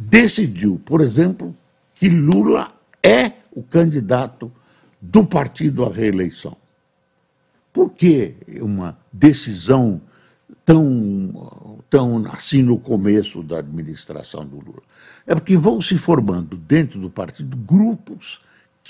decidiu, 0.00 0.80
por 0.82 1.02
exemplo, 1.02 1.54
que 1.94 2.08
Lula 2.08 2.72
é 3.02 3.32
o 3.52 3.62
candidato 3.62 4.50
do 4.98 5.26
partido 5.26 5.84
à 5.84 5.92
reeleição. 5.92 6.56
Por 7.70 7.90
que 7.90 8.34
uma 8.62 8.96
decisão 9.12 10.00
tão, 10.64 11.78
tão 11.90 12.24
assim 12.32 12.62
no 12.62 12.78
começo 12.78 13.42
da 13.42 13.58
administração 13.58 14.46
do 14.46 14.56
Lula? 14.56 14.82
É 15.26 15.34
porque 15.34 15.56
vão 15.56 15.82
se 15.82 15.98
formando 15.98 16.56
dentro 16.56 16.98
do 16.98 17.10
partido 17.10 17.56
grupos 17.58 18.40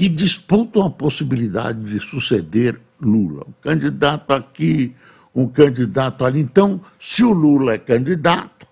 que 0.00 0.08
disputam 0.08 0.82
a 0.86 0.90
possibilidade 0.90 1.78
de 1.84 2.00
suceder 2.00 2.80
Lula. 2.98 3.44
Um 3.46 3.52
candidato 3.60 4.32
aqui, 4.32 4.96
um 5.34 5.46
candidato 5.46 6.24
ali. 6.24 6.40
Então, 6.40 6.80
se 6.98 7.22
o 7.22 7.34
Lula 7.34 7.74
é 7.74 7.78
candidato, 7.78 8.66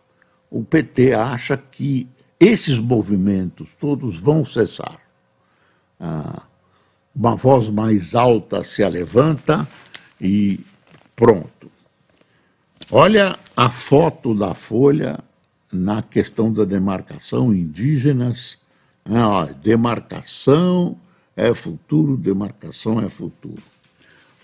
o 0.50 0.64
PT 0.64 1.12
acha 1.12 1.54
que 1.54 2.08
esses 2.40 2.78
movimentos 2.78 3.74
todos 3.78 4.18
vão 4.18 4.46
cessar. 4.46 4.98
Ah, 6.00 6.44
uma 7.14 7.36
voz 7.36 7.68
mais 7.68 8.14
alta 8.14 8.64
se 8.64 8.82
levanta 8.88 9.68
e 10.18 10.64
pronto. 11.14 11.70
Olha 12.90 13.36
a 13.54 13.68
foto 13.68 14.34
da 14.34 14.54
Folha 14.54 15.18
na 15.70 16.00
questão 16.00 16.50
da 16.50 16.64
demarcação 16.64 17.52
indígenas. 17.52 18.56
Ah, 19.04 19.46
demarcação 19.62 20.96
é 21.38 21.54
futuro, 21.54 22.16
demarcação 22.16 23.00
é 23.00 23.08
futuro. 23.08 23.62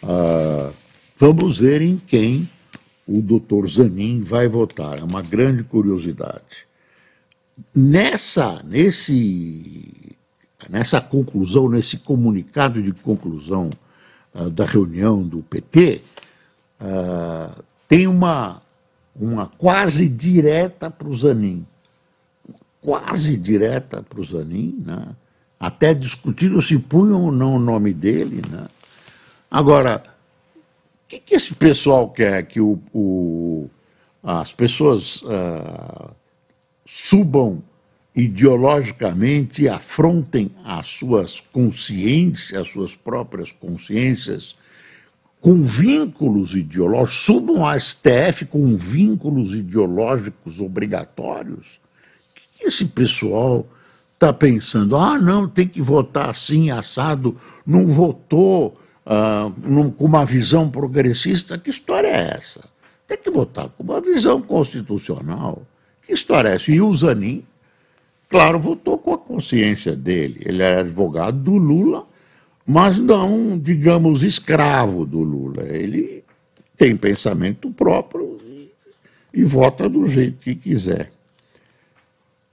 Ah, 0.01 0.71
vamos 1.19 1.59
ver 1.59 1.83
em 1.83 1.97
quem 1.97 2.49
o 3.07 3.21
doutor 3.21 3.69
Zanin 3.69 4.23
vai 4.23 4.47
votar. 4.47 5.01
É 5.01 5.03
uma 5.03 5.21
grande 5.21 5.65
curiosidade. 5.65 6.67
Nessa, 7.75 8.63
nesse, 8.63 10.17
nessa 10.71 11.01
conclusão, 11.01 11.69
nesse 11.69 11.99
comunicado 11.99 12.81
de 12.81 12.93
conclusão 12.93 13.71
uh, 14.33 14.49
da 14.51 14.65
reunião 14.65 15.23
do 15.23 15.43
PT, 15.43 16.01
ah, 16.81 17.51
tem 17.89 18.07
uma, 18.07 18.63
uma 19.17 19.47
quase 19.47 20.09
direta 20.09 20.91
para 20.91 21.09
o 21.09 21.17
Zanin. 21.17 21.67
Quase 22.81 23.37
direta 23.37 24.01
para 24.03 24.21
o 24.21 24.25
Zanin, 24.25 24.79
né? 24.85 25.09
Até 25.67 25.95
discutiram 25.95 26.61
se 26.61 26.79
punham 26.79 27.23
ou 27.23 27.33
não 27.33 27.57
o 27.57 27.59
nome 27.59 27.93
dele. 27.93 28.43
Né? 28.51 28.67
Agora, 29.51 30.03
o 30.57 31.09
que, 31.09 31.19
que 31.21 31.35
esse 31.35 31.55
pessoal 31.55 32.09
quer? 32.11 32.45
Que 32.45 32.61
o, 32.61 32.81
o 32.93 33.71
as 34.23 34.53
pessoas. 34.53 35.23
Uh, 35.23 36.15
subam 36.87 37.63
ideologicamente, 38.15 39.69
afrontem 39.69 40.51
as 40.65 40.87
suas 40.87 41.41
consciências, 41.41 42.61
as 42.61 42.69
suas 42.69 42.95
próprias 42.95 43.51
consciências, 43.51 44.55
com 45.41 45.61
vínculos 45.61 46.55
ideológicos, 46.55 47.17
subam 47.19 47.67
a 47.67 47.79
STF 47.79 48.47
com 48.47 48.77
vínculos 48.77 49.53
ideológicos 49.55 50.61
obrigatórios. 50.61 51.67
O 52.31 52.59
que 52.59 52.65
esse 52.67 52.87
pessoal 52.87 53.67
está 54.15 54.33
pensando? 54.33 54.97
Ah, 54.97 55.19
não, 55.19 55.49
tem 55.49 55.69
que 55.69 55.83
votar 55.83 56.31
assim, 56.31 56.71
assado, 56.71 57.37
não 57.67 57.87
votou 57.87 58.75
ah, 59.05 59.51
com 59.97 60.05
uma 60.05 60.25
visão 60.25 60.71
progressista. 60.71 61.59
Que 61.59 61.71
história 61.71 62.09
é 62.09 62.35
essa? 62.37 62.61
Tem 63.07 63.19
que 63.19 63.31
votar 63.31 63.69
com 63.69 63.83
uma 63.83 64.01
visão 64.01 64.41
constitucional. 64.41 65.63
Que 66.07 66.13
história 66.13 66.49
é 66.49 66.55
essa? 66.55 66.71
E 66.71 66.81
o 66.81 66.95
Zanin, 66.95 67.45
claro, 68.29 68.59
votou 68.59 68.97
com 68.99 69.13
a 69.13 69.19
consciência 69.19 69.95
dele. 69.95 70.41
Ele 70.45 70.63
era 70.63 70.81
advogado 70.81 71.39
do 71.39 71.57
Lula, 71.57 72.07
mas 72.67 72.99
não, 72.99 73.59
digamos, 73.59 74.23
escravo 74.23 75.05
do 75.05 75.21
Lula. 75.21 75.65
Ele 75.65 76.25
tem 76.77 76.97
pensamento 76.97 77.71
próprio 77.71 78.39
e, 78.47 78.71
e 79.33 79.45
vota 79.45 79.89
do 79.89 80.07
jeito 80.07 80.39
que 80.39 80.55
quiser. 80.55 81.14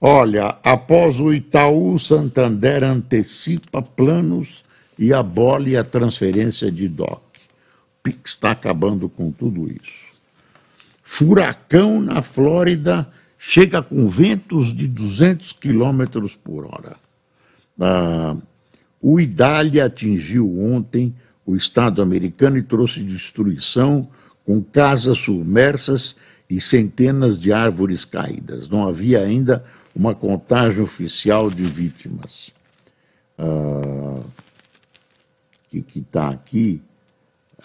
Olha, 0.04 0.58
após 0.64 1.20
o 1.20 1.32
Itaú, 1.32 1.96
Santander 1.96 2.82
antecipa 2.82 3.80
planos 3.80 4.64
e 4.98 5.12
abole 5.12 5.76
a 5.76 5.84
transferência 5.84 6.72
de 6.72 6.88
DOC. 6.88 7.06
O 7.06 8.02
PIX 8.02 8.18
está 8.24 8.50
acabando 8.50 9.08
com 9.08 9.30
tudo 9.30 9.70
isso. 9.70 10.10
Furacão 11.04 12.00
na 12.00 12.20
Flórida 12.20 13.08
chega 13.38 13.80
com 13.80 14.08
ventos 14.08 14.74
de 14.74 14.88
200 14.88 15.52
quilômetros 15.52 16.34
por 16.34 16.64
hora. 16.64 16.96
Ah, 17.80 18.34
o 19.00 19.20
Idália 19.20 19.84
atingiu 19.84 20.52
ontem 20.58 21.14
o 21.46 21.54
estado 21.54 22.02
americano 22.02 22.58
e 22.58 22.62
trouxe 22.64 23.04
destruição 23.04 24.08
com 24.44 24.60
casas 24.60 25.18
submersas 25.18 26.16
e 26.50 26.60
centenas 26.60 27.38
de 27.38 27.52
árvores 27.52 28.04
caídas. 28.04 28.68
Não 28.68 28.88
havia 28.88 29.20
ainda 29.20 29.64
uma 29.94 30.14
contagem 30.14 30.82
oficial 30.82 31.50
de 31.50 31.62
vítimas. 31.62 32.52
Uh, 33.38 34.24
que 35.70 36.00
está 36.00 36.28
aqui, 36.28 36.82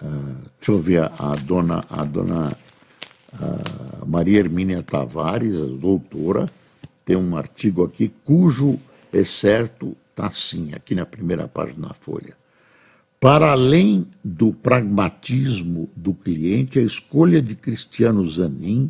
uh, 0.02 0.50
deixa 0.58 0.72
eu 0.72 0.82
ver, 0.82 1.12
a, 1.20 1.36
dona, 1.36 1.84
a 1.90 2.06
dona 2.06 2.58
uh, 3.34 4.06
Maria 4.06 4.40
Hermínia 4.40 4.82
Tavares, 4.82 5.54
doutora, 5.78 6.46
tem 7.04 7.18
um 7.18 7.36
artigo 7.36 7.84
aqui 7.84 8.12
cujo 8.24 8.80
é 9.12 9.24
certo 9.24 9.96
está 10.18 10.28
assim, 10.28 10.74
aqui 10.74 10.96
na 10.96 11.06
primeira 11.06 11.48
página 11.48 11.90
da 11.90 11.94
Folha. 11.94 12.36
Para 13.20 13.52
além 13.52 14.08
do 14.24 14.52
pragmatismo 14.52 15.90
do 15.96 16.14
cliente, 16.14 16.80
a 16.80 16.82
escolha 16.82 17.42
de 17.42 17.56
Cristiano 17.56 18.28
Zanin 18.30 18.90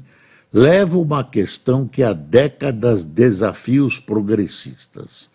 leva 0.51 0.97
uma 0.97 1.23
questão 1.23 1.87
que 1.87 2.03
há 2.03 2.13
décadas 2.13 3.03
desafios 3.03 3.99
progressistas. 3.99 5.29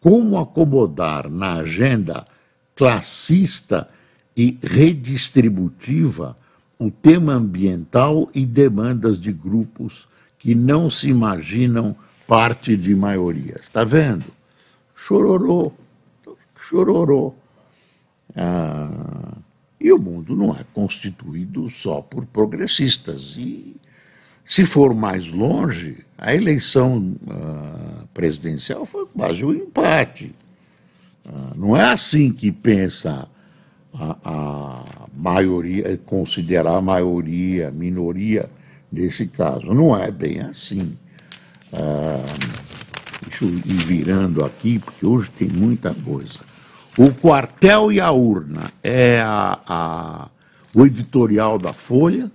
Como 0.00 0.38
acomodar 0.38 1.30
na 1.30 1.54
agenda 1.54 2.26
classista 2.74 3.88
e 4.36 4.58
redistributiva 4.62 6.36
o 6.78 6.90
tema 6.90 7.34
ambiental 7.34 8.28
e 8.34 8.44
demandas 8.44 9.20
de 9.20 9.32
grupos 9.32 10.08
que 10.38 10.54
não 10.54 10.90
se 10.90 11.08
imaginam 11.08 11.96
parte 12.26 12.76
de 12.76 12.94
maiorias. 12.94 13.60
Está 13.60 13.84
vendo? 13.84 14.26
Chororô, 14.94 15.72
chororô. 16.60 17.34
Ah, 18.36 19.36
e 19.80 19.92
o 19.92 19.98
mundo 19.98 20.34
não 20.34 20.50
é 20.54 20.64
constituído 20.74 21.70
só 21.70 22.00
por 22.00 22.26
progressistas. 22.26 23.36
E 23.36 23.76
se 24.44 24.64
for 24.64 24.94
mais 24.94 25.28
longe, 25.32 26.04
a 26.18 26.34
eleição 26.34 27.16
uh, 27.26 28.06
presidencial 28.12 28.84
foi 28.84 29.06
quase 29.06 29.44
um 29.44 29.52
empate. 29.52 30.34
Uh, 31.26 31.56
não 31.56 31.76
é 31.76 31.84
assim 31.84 32.30
que 32.30 32.52
pensa 32.52 33.26
a, 33.94 34.16
a, 34.24 34.84
maioria, 35.16 35.98
considerar 36.04 36.76
a 36.76 36.82
maioria, 36.82 37.70
minoria 37.70 38.50
nesse 38.92 39.28
caso. 39.28 39.66
Não 39.72 39.96
é 39.96 40.10
bem 40.10 40.40
assim. 40.40 40.96
Uh, 41.72 42.22
deixa 43.26 43.46
eu 43.46 43.50
ir 43.50 43.84
virando 43.84 44.44
aqui, 44.44 44.78
porque 44.78 45.06
hoje 45.06 45.30
tem 45.30 45.48
muita 45.48 45.94
coisa. 45.94 46.38
O 46.98 47.12
quartel 47.12 47.90
e 47.90 48.00
a 48.00 48.12
urna 48.12 48.70
é 48.82 49.20
a, 49.20 49.58
a 49.66 50.28
o 50.74 50.84
editorial 50.84 51.58
da 51.58 51.72
Folha 51.72 52.30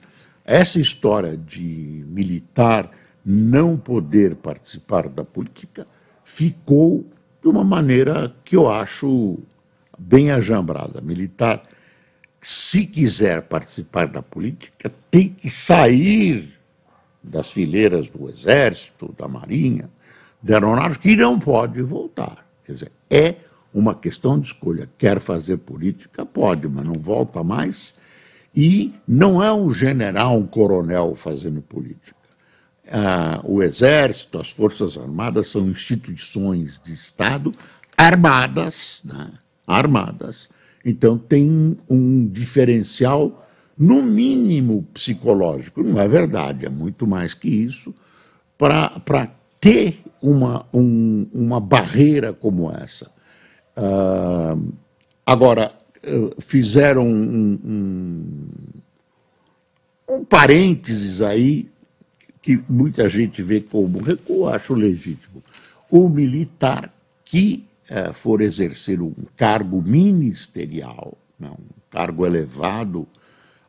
essa 0.50 0.80
história 0.80 1.38
de 1.38 2.04
militar 2.08 2.90
não 3.24 3.78
poder 3.78 4.36
participar 4.36 5.08
da 5.08 5.24
política 5.24 5.86
ficou 6.24 7.06
de 7.40 7.48
uma 7.48 7.64
maneira 7.64 8.34
que 8.44 8.56
eu 8.56 8.68
acho 8.68 9.38
bem 9.96 10.32
ajambrada. 10.32 11.02
Militar, 11.02 11.62
se 12.42 12.88
quiser 12.88 13.44
participar 13.44 14.08
da 14.08 14.24
política, 14.24 14.92
tem 15.12 15.30
que 15.30 15.52
sair 15.52 16.58
das 17.22 17.52
fileiras 17.52 18.10
do 18.10 18.28
Exército, 18.28 19.14
da 19.16 19.28
Marinha, 19.28 19.88
da 20.42 20.56
Aeronáutica, 20.56 21.10
e 21.10 21.16
não 21.16 21.40
pode 21.40 21.80
voltar. 21.84 22.44
Quer 22.66 22.72
dizer, 22.72 22.92
é 23.08 23.36
uma 23.72 23.94
questão 23.94 24.40
de 24.40 24.48
escolha. 24.48 24.90
Quer 24.98 25.20
fazer 25.20 25.58
política? 25.58 26.26
Pode, 26.26 26.68
mas 26.68 26.86
não 26.86 26.94
volta 26.94 27.44
mais 27.44 28.00
e 28.56 28.94
não 29.08 29.44
é 29.44 29.52
um 29.54 29.74
general, 29.74 30.38
um 30.38 30.46
coronel 30.46 31.16
fazendo 31.16 31.62
política. 31.62 32.16
Ah, 32.92 33.40
o 33.44 33.62
Exército, 33.62 34.40
as 34.40 34.50
Forças 34.50 34.98
Armadas 34.98 35.48
são 35.50 35.68
instituições 35.70 36.82
de 36.84 36.94
Estado 36.94 37.52
armadas, 37.96 39.02
né? 39.04 39.32
armadas. 39.68 40.50
Então 40.84 41.18
tem 41.18 41.78
um 41.90 42.26
diferencial, 42.28 43.46
no 43.78 44.02
mínimo 44.02 44.84
psicológico, 44.94 45.84
não 45.84 46.00
é 46.00 46.08
verdade, 46.08 46.66
é 46.66 46.70
muito 46.70 47.06
mais 47.06 47.34
que 47.34 47.48
isso, 47.48 47.94
para 48.58 49.30
ter 49.60 50.00
uma, 50.22 50.66
um, 50.74 51.28
uma 51.32 51.60
barreira 51.60 52.34
como 52.34 52.72
essa. 52.72 53.12
Ah, 53.76 54.58
agora, 55.26 55.72
fizeram 56.40 57.08
um, 57.08 57.60
um, 57.64 58.50
um 60.08 60.26
parênteses 60.26 61.22
aí, 61.22 61.70
que 62.42 62.62
muita 62.70 63.10
gente 63.10 63.42
vê 63.42 63.62
como 63.62 64.02
recuo, 64.02 64.48
acho 64.48 64.74
legítimo. 64.74 65.44
O 65.90 66.08
militar 66.08 66.94
que 67.26 67.66
uh, 67.90 68.14
for 68.14 68.42
exercer 68.42 69.02
um 69.02 69.14
cargo 69.36 69.82
ministerial, 69.82 71.18
não, 71.40 71.52
um 71.52 71.80
cargo 71.90 72.26
elevado 72.26 73.08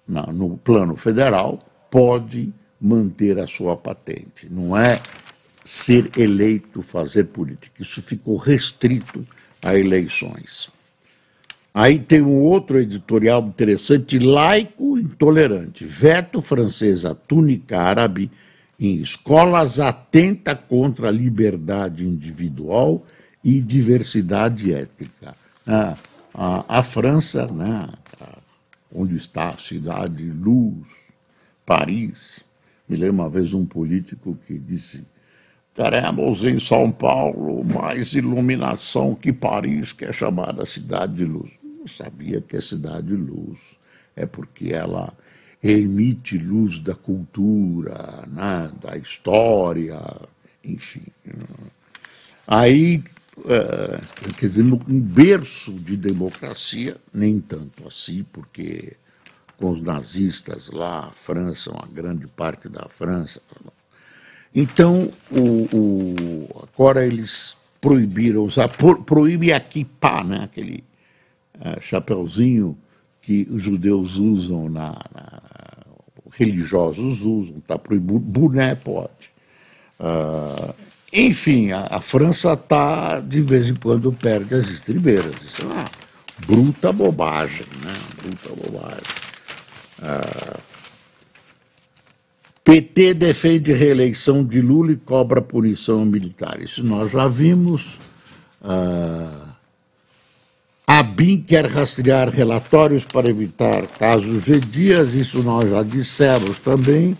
na, 0.06 0.26
no 0.26 0.56
plano 0.56 0.96
federal, 0.96 1.58
pode 1.90 2.52
manter 2.80 3.38
a 3.38 3.46
sua 3.46 3.76
patente. 3.76 4.48
Não 4.48 4.76
é 4.76 5.00
ser 5.64 6.10
eleito, 6.18 6.80
fazer 6.80 7.24
política. 7.24 7.82
Isso 7.82 8.00
ficou 8.00 8.36
restrito 8.36 9.26
a 9.62 9.76
eleições. 9.76 10.70
Aí 11.72 12.00
tem 12.00 12.20
um 12.20 12.42
outro 12.42 12.80
editorial 12.80 13.42
interessante, 13.42 14.18
laico 14.18 14.98
intolerante. 14.98 15.84
Veto 15.84 16.42
francês 16.42 17.04
à 17.04 17.14
túnica 17.14 17.80
árabe 17.80 18.30
em 18.78 18.96
escolas 19.00 19.78
atenta 19.78 20.54
contra 20.56 21.08
a 21.08 21.12
liberdade 21.12 22.04
individual 22.04 23.06
e 23.44 23.60
diversidade 23.60 24.72
étnica. 24.72 25.34
Ah, 25.66 25.96
a, 26.34 26.78
a, 26.78 26.82
França, 26.82 27.46
né, 27.52 27.88
onde 28.92 29.16
está 29.16 29.50
a 29.50 29.58
cidade 29.58 30.24
luz, 30.24 30.88
Paris, 31.64 32.44
me 32.88 32.96
lembro 32.96 33.22
uma 33.22 33.30
vez 33.30 33.52
um 33.52 33.64
político 33.64 34.36
que 34.46 34.58
disse 34.58 35.04
teremos 35.72 36.42
em 36.42 36.58
São 36.58 36.90
Paulo 36.90 37.64
mais 37.64 38.12
iluminação 38.12 39.14
que 39.14 39.32
Paris, 39.32 39.92
que 39.92 40.04
é 40.04 40.12
chamada 40.12 40.66
cidade 40.66 41.14
de 41.14 41.24
luz 41.24 41.59
não 41.80 41.88
sabia 41.88 42.42
que 42.42 42.56
a 42.56 42.60
cidade 42.60 43.16
luz 43.16 43.58
é 44.14 44.26
porque 44.26 44.72
ela 44.72 45.12
emite 45.62 46.36
luz 46.36 46.78
da 46.78 46.94
cultura, 46.94 47.96
né, 48.28 48.70
da 48.82 48.96
história, 48.98 49.98
enfim. 50.62 51.06
Aí, 52.46 53.02
é, 53.46 54.00
quer 54.38 54.48
dizer, 54.48 54.62
um 54.62 55.00
berço 55.00 55.72
de 55.72 55.96
democracia, 55.96 56.96
nem 57.12 57.40
tanto 57.40 57.88
assim, 57.88 58.24
porque 58.30 58.94
com 59.56 59.70
os 59.70 59.82
nazistas 59.82 60.70
lá, 60.70 61.06
a 61.06 61.12
França, 61.12 61.70
uma 61.70 61.86
grande 61.86 62.26
parte 62.26 62.68
da 62.68 62.88
França. 62.88 63.40
Então, 64.54 65.10
o, 65.30 65.76
o 65.76 66.68
agora 66.74 67.06
eles 67.06 67.56
proibiram 67.80 68.44
usar, 68.44 68.68
pro, 68.68 69.02
proíbe 69.02 69.52
a 69.52 69.60
kippah, 69.60 70.24
né, 70.24 70.44
aquele 70.44 70.84
uh, 71.60 71.80
chapeuzinho 71.80 72.76
que 73.22 73.46
os 73.50 73.62
judeus 73.62 74.16
usam, 74.16 74.68
na, 74.68 74.98
na 75.14 75.42
religiosos 76.32 77.22
usam, 77.22 77.58
está 77.58 77.78
proibido, 77.78 78.18
boné 78.18 78.74
pode. 78.74 79.30
Uh, 79.98 80.72
enfim, 81.12 81.72
a, 81.72 81.88
a 81.90 82.00
França 82.00 82.52
está, 82.52 83.20
de 83.20 83.40
vez 83.40 83.68
em 83.68 83.74
quando, 83.74 84.12
perde 84.12 84.54
as 84.54 84.68
estribeiras. 84.68 85.34
Isso 85.44 85.62
é 85.62 85.64
uma 85.64 85.84
bruta 86.46 86.92
bobagem, 86.92 87.66
né? 87.84 87.92
Bruta 88.22 88.70
bobagem. 88.70 89.02
Uh, 89.98 90.60
PT 92.62 93.14
defende 93.14 93.72
reeleição 93.72 94.44
de 94.44 94.60
Lula 94.60 94.92
e 94.92 94.96
cobra 94.96 95.42
punição 95.42 96.04
militar. 96.04 96.62
Isso 96.62 96.84
nós 96.84 97.10
já 97.10 97.26
vimos. 97.26 97.98
Uh, 98.62 99.19
BIM 101.20 101.42
quer 101.42 101.66
rastrear 101.66 102.30
relatórios 102.30 103.04
para 103.04 103.28
evitar 103.28 103.86
casos 103.86 104.42
de 104.42 104.58
dias, 104.58 105.12
isso 105.12 105.42
nós 105.42 105.68
já 105.68 105.82
dissemos 105.82 106.58
também. 106.60 107.14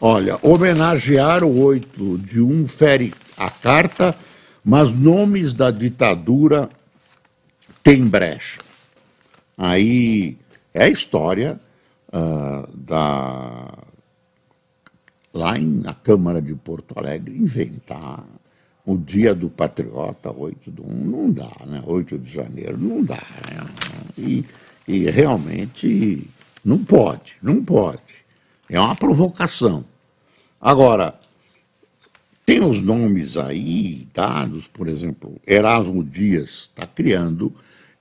Olha, 0.00 0.38
homenagear 0.40 1.44
o 1.44 1.60
8 1.62 2.16
de 2.20 2.40
1 2.40 2.66
fere 2.66 3.12
a 3.36 3.50
carta, 3.50 4.16
mas 4.64 4.94
nomes 4.94 5.52
da 5.52 5.70
ditadura 5.70 6.70
têm 7.82 8.06
brecha. 8.06 8.60
Aí 9.58 10.38
é 10.72 10.84
a 10.84 10.88
história 10.88 11.60
uh, 12.08 12.66
da 12.74 13.74
lá 15.34 15.58
em, 15.58 15.82
na 15.82 15.92
Câmara 15.92 16.40
de 16.40 16.54
Porto 16.54 16.98
Alegre, 16.98 17.36
inventar 17.36 18.24
o 18.84 18.98
dia 18.98 19.34
do 19.34 19.48
patriota, 19.48 20.30
8 20.30 20.70
de 20.70 20.82
1, 20.82 20.86
não 21.04 21.30
dá, 21.30 21.52
né? 21.66 21.82
8 21.86 22.18
de 22.18 22.30
janeiro, 22.30 22.76
não 22.76 23.02
dá. 23.02 23.22
Né? 23.50 23.66
E, 24.18 24.44
e 24.86 25.10
realmente 25.10 26.28
não 26.64 26.84
pode, 26.84 27.32
não 27.42 27.64
pode. 27.64 28.02
É 28.68 28.78
uma 28.78 28.94
provocação. 28.94 29.84
Agora, 30.60 31.18
tem 32.44 32.62
os 32.62 32.82
nomes 32.82 33.38
aí 33.38 34.06
dados, 34.12 34.68
por 34.68 34.86
exemplo, 34.86 35.40
Erasmo 35.46 36.04
Dias 36.04 36.68
está 36.70 36.86
criando. 36.86 37.52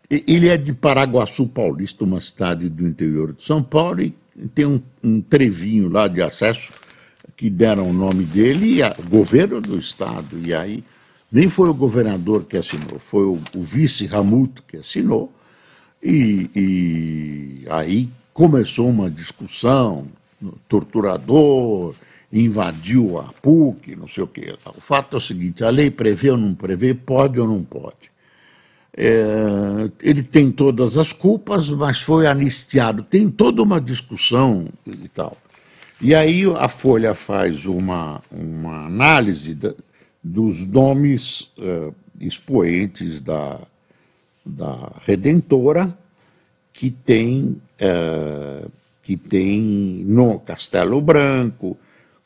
Ele 0.10 0.50
é 0.50 0.58
de 0.58 0.74
Paraguaçu 0.74 1.48
Paulista, 1.48 2.04
uma 2.04 2.20
cidade 2.20 2.68
do 2.68 2.86
interior 2.86 3.34
de 3.34 3.44
São 3.44 3.64
Paulo, 3.64 4.02
e 4.02 4.14
tem 4.54 4.66
um, 4.66 4.82
um 5.02 5.22
trevinho 5.22 5.88
lá 5.88 6.10
de 6.10 6.22
acesso 6.22 6.83
que 7.36 7.50
deram 7.50 7.90
o 7.90 7.94
nome 7.94 8.24
dele, 8.24 8.80
o 8.84 9.10
governo 9.10 9.60
do 9.60 9.78
Estado. 9.78 10.40
E 10.46 10.54
aí, 10.54 10.84
nem 11.32 11.50
foi 11.50 11.70
o 11.70 11.74
governador 11.74 12.46
que 12.46 12.58
assinou, 12.58 13.00
foi 13.00 13.26
o, 13.26 13.40
o 13.56 13.62
vice 13.62 14.06
Ramut 14.06 14.62
que 14.68 14.78
assinou. 14.78 15.32
E, 16.02 16.50
e 16.56 17.66
aí 17.70 18.10
começou 18.34 18.90
uma 18.90 19.10
discussão, 19.10 20.08
torturador, 20.68 21.96
invadiu 22.32 23.20
a 23.20 23.32
PUC, 23.42 23.96
não 23.96 24.08
sei 24.08 24.24
o 24.24 24.28
quê. 24.28 24.56
O 24.76 24.82
fato 24.82 25.16
é 25.16 25.18
o 25.18 25.22
seguinte: 25.22 25.64
a 25.64 25.70
lei 25.70 25.90
prevê 25.90 26.32
ou 26.32 26.38
não 26.38 26.54
prevê, 26.54 26.94
pode 26.94 27.40
ou 27.40 27.48
não 27.48 27.64
pode. 27.64 28.12
É, 28.96 29.90
ele 30.02 30.22
tem 30.22 30.52
todas 30.52 30.98
as 30.98 31.12
culpas, 31.12 31.70
mas 31.70 32.02
foi 32.02 32.28
anistiado. 32.28 33.04
Tem 33.04 33.30
toda 33.30 33.62
uma 33.64 33.82
discussão 33.82 34.66
e 34.86 35.08
tal. 35.08 35.38
E 36.04 36.14
aí 36.14 36.44
a 36.58 36.68
Folha 36.68 37.14
faz 37.14 37.66
uma, 37.66 38.22
uma 38.30 38.88
análise 38.88 39.56
da, 39.56 39.74
dos 40.22 40.66
nomes 40.66 41.50
uh, 41.58 41.96
expoentes 42.20 43.22
da, 43.22 43.58
da 44.46 44.92
Redentora 45.00 45.98
que 46.74 46.92
tem, 46.92 47.62
uh, 47.80 48.70
que 49.02 49.16
tem 49.16 50.04
no 50.06 50.40
Castelo 50.40 51.00
Branco, 51.00 51.78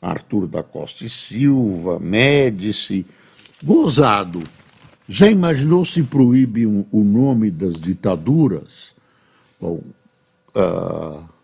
Arthur 0.01 0.47
da 0.47 0.63
Costa 0.63 1.05
e 1.05 1.09
Silva, 1.09 1.99
Médici, 1.99 3.05
Gozado. 3.63 4.41
Já 5.07 5.29
imaginou 5.29 5.85
se 5.85 6.01
proíbe 6.01 6.65
um, 6.65 6.83
o 6.91 7.03
nome 7.03 7.51
das 7.51 7.75
ditaduras? 7.75 8.95
Bom, 9.61 9.81
uh, 10.55 11.36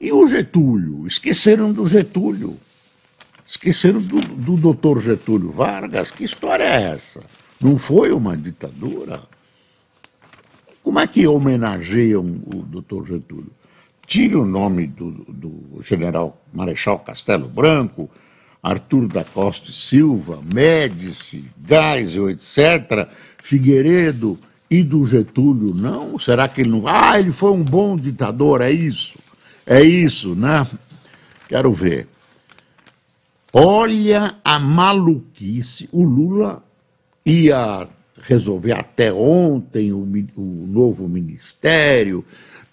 e 0.00 0.10
o 0.10 0.26
Getúlio? 0.26 1.06
Esqueceram 1.06 1.72
do 1.72 1.86
Getúlio. 1.86 2.56
Esqueceram 3.46 4.00
do, 4.00 4.20
do 4.20 4.56
doutor 4.56 5.00
Getúlio 5.00 5.50
Vargas. 5.50 6.10
Que 6.10 6.24
história 6.24 6.64
é 6.64 6.84
essa? 6.92 7.20
Não 7.60 7.76
foi 7.76 8.10
uma 8.10 8.36
ditadura? 8.36 9.20
Como 10.82 10.98
é 10.98 11.06
que 11.06 11.26
homenageiam 11.26 12.24
o 12.46 12.62
doutor 12.62 13.06
Getúlio? 13.06 13.52
Tire 14.06 14.36
o 14.36 14.46
nome 14.46 14.86
do, 14.86 15.10
do 15.28 15.82
general 15.82 16.42
Marechal 16.52 16.98
Castelo 17.00 17.46
Branco, 17.48 18.10
Arthur 18.62 19.06
da 19.06 19.22
Costa 19.22 19.70
e 19.70 19.74
Silva, 19.74 20.40
Médici, 20.42 21.44
Geisel, 21.64 22.30
etc., 22.30 23.08
Figueiredo 23.38 24.38
e 24.70 24.82
do 24.82 25.04
Getúlio, 25.04 25.74
não? 25.74 26.18
Será 26.18 26.48
que 26.48 26.62
ele 26.62 26.70
não. 26.70 26.86
Ah, 26.86 27.18
ele 27.18 27.32
foi 27.32 27.50
um 27.50 27.62
bom 27.62 27.96
ditador, 27.96 28.62
é 28.62 28.70
isso? 28.70 29.18
É 29.70 29.80
isso, 29.84 30.34
né? 30.34 30.66
Quero 31.48 31.70
ver. 31.70 32.08
Olha 33.52 34.34
a 34.44 34.58
maluquice. 34.58 35.88
O 35.92 36.02
Lula 36.02 36.60
ia 37.24 37.86
resolver 38.20 38.72
até 38.72 39.12
ontem 39.12 39.92
o, 39.92 40.00
o 40.36 40.66
novo 40.66 41.08
ministério, 41.08 42.24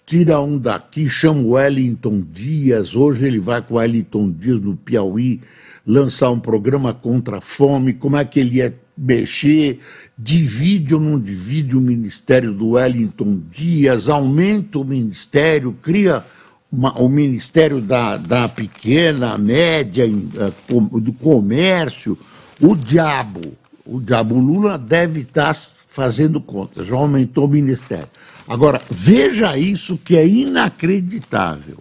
tira 0.04 0.40
um 0.40 0.58
daqui, 0.58 1.08
chama 1.08 1.40
o 1.42 1.50
Wellington 1.50 2.20
Dias. 2.32 2.96
Hoje 2.96 3.28
ele 3.28 3.38
vai 3.38 3.62
com 3.62 3.74
o 3.74 3.76
Wellington 3.76 4.32
Dias 4.32 4.58
no 4.58 4.76
Piauí 4.76 5.40
lançar 5.86 6.32
um 6.32 6.40
programa 6.40 6.92
contra 6.92 7.38
a 7.38 7.40
fome. 7.40 7.92
Como 7.92 8.16
é 8.16 8.24
que 8.24 8.40
ele 8.40 8.56
ia 8.56 8.76
mexer? 8.96 9.78
Divide 10.18 10.96
ou 10.96 11.00
não 11.00 11.20
divide 11.20 11.76
o 11.76 11.80
ministério 11.80 12.52
do 12.52 12.70
Wellington 12.70 13.40
Dias? 13.52 14.08
Aumenta 14.08 14.80
o 14.80 14.84
ministério, 14.84 15.78
cria 15.80 16.24
uma, 16.70 16.92
o 16.98 17.08
Ministério 17.08 17.80
da, 17.80 18.16
da 18.16 18.48
Pequena, 18.48 19.38
Média, 19.38 20.06
uh, 20.06 21.00
do 21.00 21.12
Comércio, 21.12 22.18
o 22.60 22.76
diabo, 22.76 23.56
o 23.84 24.00
diabo 24.00 24.38
Lula 24.38 24.76
deve 24.76 25.20
estar 25.20 25.54
fazendo 25.54 26.40
contas, 26.40 26.86
já 26.86 26.96
aumentou 26.96 27.46
o 27.46 27.48
Ministério. 27.48 28.08
Agora, 28.46 28.80
veja 28.90 29.56
isso 29.56 29.98
que 29.98 30.16
é 30.16 30.26
inacreditável. 30.26 31.78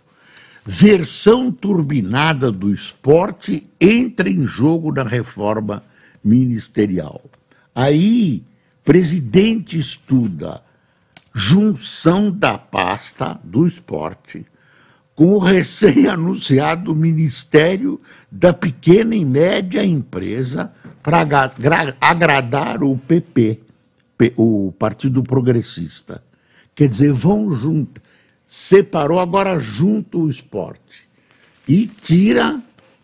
Versão 0.65 1.49
turbinada 1.49 2.51
do 2.51 2.73
esporte 2.73 3.69
entra 3.79 4.29
em 4.29 4.45
jogo 4.45 4.91
na 4.91 5.03
reforma 5.03 5.81
ministerial. 6.23 7.21
Aí, 7.73 8.43
presidente 8.83 9.79
estuda 9.79 10.61
junção 11.33 12.31
da 12.31 12.57
pasta 12.57 13.39
do 13.43 13.67
esporte 13.67 14.45
com 15.17 15.29
o 15.33 15.39
recém-anunciado 15.39 16.93
Ministério 16.93 17.99
da 18.31 18.53
Pequena 18.53 19.15
e 19.15 19.25
Média 19.25 19.83
Empresa 19.83 20.71
para 21.01 21.25
agradar 21.99 22.83
o 22.83 22.95
PP, 22.95 23.59
o 24.35 24.71
Partido 24.77 25.23
Progressista. 25.23 26.23
Quer 26.75 26.87
dizer, 26.87 27.11
vão 27.13 27.51
junto. 27.55 27.99
Separou, 28.45 29.19
agora 29.19 29.57
junto 29.57 30.21
o 30.21 30.29
esporte. 30.29 31.09
E 31.67 31.87
tira 31.87 32.61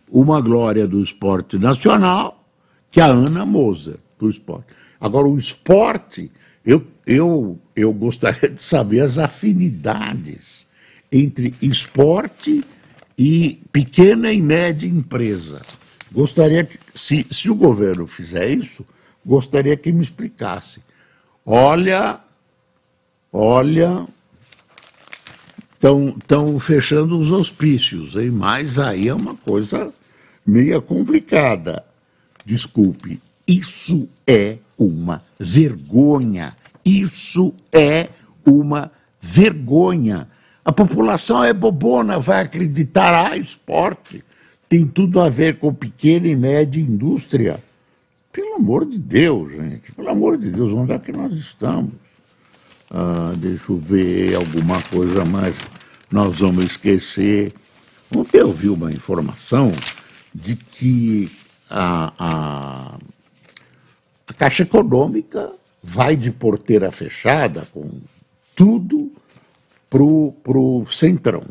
uma 0.08 0.40
glória 0.40 0.86
do 0.88 1.02
esporte 1.02 1.58
nacional, 1.58 2.48
que 2.92 3.02
é 3.02 3.04
a 3.06 3.08
Ana 3.08 3.44
Moser, 3.44 3.98
do 4.20 4.30
esporte. 4.30 4.68
Agora, 5.02 5.28
o 5.28 5.40
esporte, 5.40 6.32
eu, 6.64 6.86
eu, 7.08 7.60
eu 7.76 7.92
gostaria 7.92 8.52
de 8.52 8.62
saber 8.62 9.00
as 9.00 9.18
afinidades 9.18 10.68
entre 11.14 11.54
esporte 11.62 12.64
e 13.18 13.62
pequena 13.72 14.34
e 14.34 14.42
média 14.42 14.88
empresa. 14.88 15.62
Gostaria 16.12 16.64
que, 16.64 16.80
se, 16.96 17.26
se 17.30 17.50
o 17.50 17.56
governo 17.56 18.08
fizer 18.08 18.50
isso, 18.50 18.84
gostaria 19.24 19.78
que 19.78 19.92
me 19.92 20.04
explicasse. 20.04 20.82
Olha, 21.46 22.20
olha, 23.32 24.08
estão 25.76 26.60
fechando 26.60 27.20
os 27.20 27.30
hospícios, 27.30 28.16
hein? 28.16 28.32
mas 28.32 28.80
aí 28.80 29.08
é 29.08 29.14
uma 29.14 29.36
coisa 29.36 29.94
meio 30.46 30.82
complicada. 30.82 31.84
Desculpe, 32.46 33.22
isso 33.48 34.10
é 34.26 34.58
uma 34.78 35.24
vergonha. 35.40 36.56
Isso 36.84 37.54
é 37.72 38.10
uma 38.46 38.92
vergonha. 39.22 40.28
A 40.66 40.72
população 40.72 41.44
é 41.44 41.54
bobona, 41.54 42.20
vai 42.20 42.42
acreditar, 42.42 43.14
ah, 43.14 43.38
esporte 43.38 44.24
tem 44.74 44.88
tudo 44.88 45.22
a 45.22 45.30
ver 45.30 45.60
com 45.60 45.72
pequena 45.72 46.28
e 46.28 46.36
média 46.36 46.82
indústria. 46.82 47.64
Pelo 48.32 48.56
amor 48.56 48.88
de 48.88 48.98
Deus, 48.98 49.52
gente, 49.52 49.92
pelo 49.92 50.10
amor 50.10 50.36
de 50.36 50.50
Deus, 50.50 50.72
onde 50.72 50.94
é 50.94 50.98
que 50.98 51.12
nós 51.12 51.32
estamos? 51.34 51.92
Ah, 52.90 53.34
deixa 53.38 53.72
eu 53.72 53.78
ver 53.78 54.34
alguma 54.34 54.82
coisa 54.82 55.24
mais. 55.26 55.60
Nós 56.12 56.40
vamos 56.40 56.66
esquecer. 56.66 57.54
Ontem 58.16 58.40
eu 58.40 58.52
vi 58.52 58.68
uma 58.68 58.92
informação 58.92 59.72
de 60.34 60.56
que 60.56 61.32
a, 61.70 62.12
a, 62.18 62.98
a 64.28 64.34
Caixa 64.34 64.64
Econômica 64.64 65.52
vai 65.84 66.16
de 66.16 66.32
porteira 66.32 66.92
fechada 66.92 67.68
com 67.72 67.92
tudo 68.56 69.12
pro, 69.94 70.34
pro 70.44 70.84
Centrão. 70.90 71.44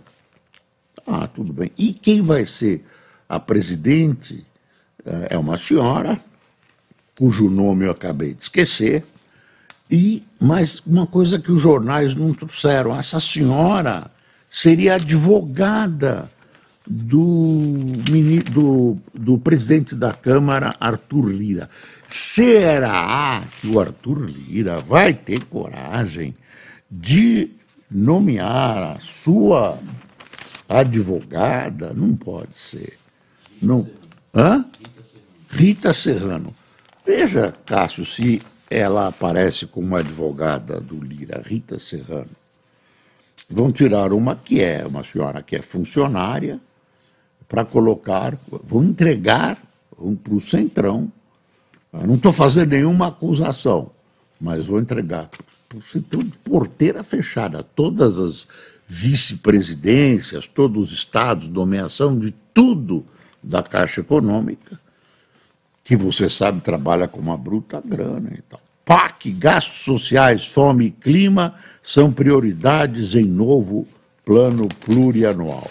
Ah, 1.06 1.28
tudo 1.28 1.52
bem. 1.52 1.70
E 1.78 1.94
quem 1.94 2.22
vai 2.22 2.44
ser 2.44 2.84
a 3.28 3.38
presidente 3.38 4.44
eh, 5.06 5.28
é 5.30 5.38
uma 5.38 5.56
senhora, 5.56 6.20
cujo 7.16 7.48
nome 7.48 7.86
eu 7.86 7.92
acabei 7.92 8.34
de 8.34 8.42
esquecer, 8.42 9.04
e 9.88 10.24
mas 10.40 10.80
uma 10.80 11.06
coisa 11.06 11.38
que 11.38 11.52
os 11.52 11.62
jornais 11.62 12.16
não 12.16 12.34
trouxeram, 12.34 12.98
essa 12.98 13.20
senhora 13.20 14.10
seria 14.50 14.96
advogada 14.96 16.28
do, 16.84 17.92
do, 18.50 18.98
do 19.14 19.38
presidente 19.38 19.94
da 19.94 20.12
Câmara, 20.12 20.74
Arthur 20.80 21.28
Lira. 21.28 21.70
Será 22.08 23.44
que 23.60 23.68
o 23.68 23.78
Arthur 23.78 24.24
Lira 24.28 24.78
vai 24.78 25.14
ter 25.14 25.44
coragem 25.44 26.34
de 26.90 27.61
nomear 27.92 28.96
a 28.96 28.98
sua 29.00 29.78
advogada? 30.68 31.92
Não 31.94 32.16
pode 32.16 32.56
ser. 32.58 32.98
Não. 33.60 33.88
Hã? 34.34 34.64
Rita 35.50 35.92
Serrano. 35.92 36.54
Veja, 37.04 37.54
Cássio, 37.66 38.06
se 38.06 38.40
ela 38.70 39.08
aparece 39.08 39.66
como 39.66 39.96
advogada 39.96 40.80
do 40.80 40.98
Lira, 40.98 41.42
Rita 41.44 41.78
Serrano. 41.78 42.30
Vão 43.50 43.70
tirar 43.70 44.12
uma 44.12 44.34
que 44.34 44.62
é 44.62 44.86
uma 44.86 45.04
senhora 45.04 45.42
que 45.42 45.56
é 45.56 45.60
funcionária 45.60 46.58
para 47.46 47.66
colocar, 47.66 48.38
vão 48.64 48.82
entregar 48.82 49.58
para 50.24 50.34
o 50.34 50.40
Centrão. 50.40 51.12
Eu 51.92 52.06
não 52.06 52.14
estou 52.14 52.32
fazendo 52.32 52.70
nenhuma 52.70 53.08
acusação, 53.08 53.90
mas 54.42 54.66
vou 54.66 54.80
entregar 54.80 55.30
para 55.68 55.78
o 55.78 55.82
Centrão 55.82 56.24
de 56.24 56.36
porteira 56.38 57.04
fechada. 57.04 57.62
Todas 57.62 58.18
as 58.18 58.48
vice-presidências, 58.88 60.48
todos 60.48 60.88
os 60.88 60.98
estados, 60.98 61.46
nomeação 61.46 62.18
de 62.18 62.34
tudo 62.52 63.06
da 63.40 63.62
Caixa 63.62 64.00
Econômica, 64.00 64.80
que 65.84 65.94
você 65.94 66.28
sabe 66.28 66.60
trabalha 66.60 67.06
com 67.06 67.20
uma 67.20 67.38
bruta 67.38 67.80
grana 67.82 68.32
e 68.36 68.42
tal. 68.42 68.60
PAC, 68.84 69.30
gastos 69.30 69.84
sociais, 69.84 70.48
fome 70.48 70.86
e 70.86 70.90
clima 70.90 71.54
são 71.80 72.12
prioridades 72.12 73.14
em 73.14 73.24
novo 73.24 73.86
plano 74.24 74.66
plurianual. 74.80 75.70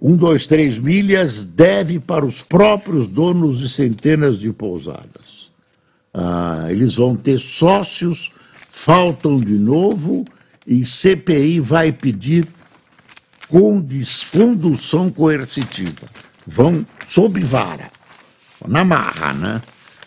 Um, 0.00 0.16
dois, 0.16 0.46
três 0.46 0.78
milhas 0.78 1.44
deve 1.44 1.98
para 1.98 2.24
os 2.24 2.42
próprios 2.42 3.08
donos 3.08 3.58
de 3.58 3.68
centenas 3.68 4.38
de 4.38 4.52
pousadas. 4.52 5.39
Ah, 6.12 6.66
eles 6.68 6.96
vão 6.96 7.16
ter 7.16 7.38
sócios, 7.38 8.32
faltam 8.70 9.40
de 9.40 9.54
novo, 9.54 10.24
e 10.66 10.84
CPI 10.84 11.60
vai 11.60 11.92
pedir 11.92 12.46
condução 14.30 15.10
coercitiva. 15.10 16.08
Vão 16.46 16.86
sob 17.06 17.40
vara, 17.40 17.90
na 18.66 18.84
marra, 18.84 19.32
né? 19.34 19.62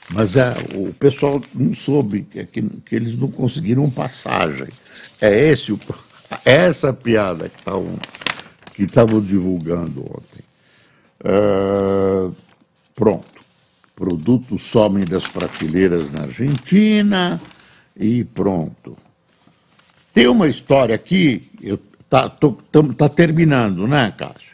Mas 0.10 0.36
é, 0.36 0.54
o 0.76 0.94
pessoal 0.94 1.42
não 1.56 1.74
soube 1.74 2.24
que, 2.24 2.46
que, 2.46 2.62
que 2.62 2.96
eles 2.96 3.18
não 3.18 3.30
conseguiram 3.30 3.90
passagem. 3.90 4.68
É 5.22 5.50
esse 5.50 5.72
o, 5.72 5.80
é 6.46 6.54
essa 6.54 6.94
piada 6.94 7.50
que 7.50 7.58
estavam 7.58 7.98
que 8.74 8.86
divulgando 9.22 10.02
ontem. 10.02 10.44
É, 11.24 12.30
pronto. 12.96 13.33
Produtos 13.96 14.64
somem 14.64 15.06
das 15.06 15.28
prateleiras 15.28 16.12
na 16.12 16.24
Argentina 16.24 17.40
e 17.96 18.24
pronto. 18.24 18.98
Tem 20.14 20.28
uma 20.28 20.48
história 20.48 20.96
aqui, 20.96 21.50
está 22.00 22.30
tá 22.30 23.10
terminando, 23.10 23.88
né, 23.88 24.14
Cássio? 24.18 24.54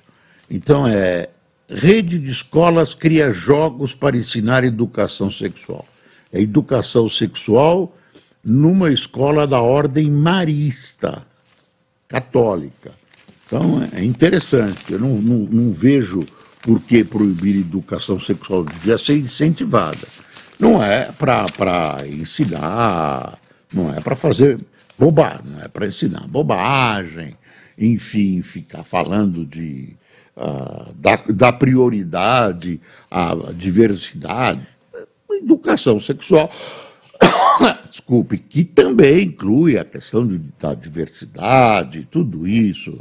Então 0.50 0.88
é 0.88 1.30
Rede 1.70 2.18
de 2.18 2.32
escolas 2.32 2.96
cria 2.96 3.30
jogos 3.30 3.94
para 3.94 4.18
ensinar 4.18 4.64
educação 4.64 5.32
sexual. 5.32 5.86
É 6.34 6.42
educação 6.42 7.08
sexual 7.08 7.96
numa 8.44 8.92
escola 8.92 9.46
da 9.46 9.62
ordem 9.62 10.10
marista, 10.10 11.24
católica. 12.08 12.92
Então 13.46 13.88
é 13.94 14.04
interessante. 14.04 14.94
Eu 14.94 15.00
não, 15.00 15.22
não, 15.22 15.38
não 15.38 15.72
vejo 15.72 16.26
por 16.62 16.82
que 16.82 17.04
proibir 17.04 17.58
educação 17.58 18.20
sexual. 18.20 18.64
Devia 18.64 18.98
ser 18.98 19.18
incentivada. 19.18 20.08
Não 20.60 20.84
é 20.84 21.10
para 21.12 22.06
ensinar, 22.08 23.40
não 23.74 23.94
é 23.94 24.02
para 24.02 24.16
fazer 24.16 24.60
bobagem, 24.98 25.46
não 25.46 25.62
é 25.62 25.68
para 25.70 25.88
ensinar 25.88 26.28
bobagem, 26.28 27.38
enfim, 27.78 28.42
ficar 28.42 28.84
falando 28.84 29.46
de 29.46 29.96
uh, 30.36 30.94
dar, 30.96 31.24
dar 31.32 31.54
prioridade 31.54 32.82
à 33.10 33.34
diversidade, 33.54 34.68
educação 35.32 36.02
sexual, 36.02 36.52
desculpe, 37.90 38.38
que 38.38 38.66
também 38.66 39.28
inclui 39.28 39.78
a 39.78 39.86
questão 39.86 40.28
de, 40.28 40.40
da 40.60 40.74
diversidade, 40.74 42.06
tudo 42.12 42.46
isso. 42.46 43.00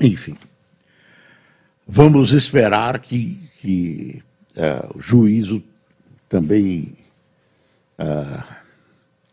Enfim, 0.00 0.34
vamos 1.86 2.32
esperar 2.32 2.98
que, 2.98 3.40
que 3.56 4.22
uh, 4.56 4.98
o 4.98 5.00
juízo 5.00 5.62
também 6.28 6.94
uh, 7.98 8.42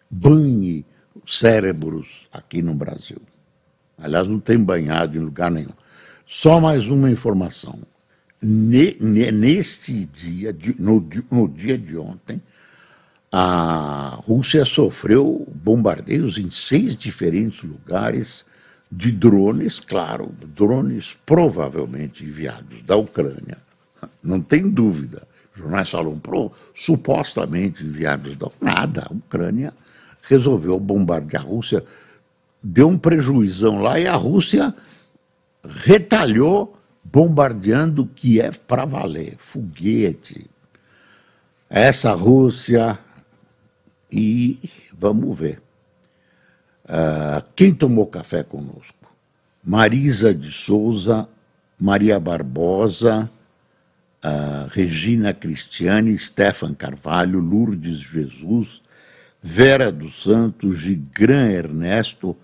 banhe 0.09 0.85
os 1.23 1.39
cérebros 1.39 2.27
aqui 2.31 2.61
no 2.61 2.73
Brasil. 2.73 3.21
Aliás, 3.97 4.27
não 4.27 4.39
tem 4.39 4.57
banhado 4.57 5.17
em 5.17 5.21
lugar 5.21 5.51
nenhum. 5.51 5.73
Só 6.25 6.59
mais 6.59 6.89
uma 6.89 7.09
informação. 7.09 7.79
Neste 8.41 10.05
dia, 10.05 10.55
no, 10.79 11.07
no 11.29 11.47
dia 11.47 11.77
de 11.77 11.95
ontem, 11.97 12.41
a 13.31 14.17
Rússia 14.25 14.65
sofreu 14.65 15.47
bombardeios 15.53 16.37
em 16.37 16.49
seis 16.49 16.95
diferentes 16.95 17.61
lugares 17.63 18.43
de 18.91 19.11
drones, 19.11 19.79
claro, 19.79 20.33
drones 20.53 21.17
provavelmente 21.25 22.25
enviados 22.25 22.81
da 22.83 22.97
Ucrânia, 22.97 23.57
não 24.21 24.41
tem 24.41 24.69
dúvida. 24.69 25.27
Os 25.55 25.61
jornais 25.61 25.89
falam 25.89 26.19
pro, 26.19 26.51
supostamente 26.75 27.83
enviados 27.83 28.35
da 28.35 28.47
Nada, 28.59 29.07
a 29.09 29.13
Ucrânia 29.13 29.73
resolveu 30.27 30.79
bombardear 30.79 31.43
a 31.43 31.45
Rússia, 31.45 31.83
deu 32.61 32.89
um 32.89 32.97
prejuízão 32.97 33.81
lá 33.81 33.99
e 33.99 34.07
a 34.07 34.15
Rússia 34.15 34.73
retalhou 35.63 36.77
bombardeando 37.03 38.05
Kiev 38.05 38.59
para 38.67 38.85
valer, 38.85 39.35
foguete. 39.37 40.49
Essa 41.69 42.13
Rússia 42.13 42.99
e 44.11 44.59
vamos 44.93 45.37
ver. 45.37 45.61
Uh, 46.85 47.43
quem 47.55 47.73
tomou 47.73 48.07
café 48.07 48.43
conosco? 48.43 49.13
Marisa 49.63 50.33
de 50.33 50.51
Souza, 50.51 51.27
Maria 51.79 52.19
Barbosa, 52.19 53.29
uh, 54.23 54.67
Regina 54.69 55.33
Cristiane, 55.33 56.17
Stefan 56.17 56.73
Carvalho, 56.73 57.39
Lourdes 57.39 57.99
Jesus, 57.99 58.81
Vera 59.41 59.91
dos 59.91 60.23
Santos, 60.23 60.79
Gigran 60.79 61.49
Ernesto, 61.51 62.35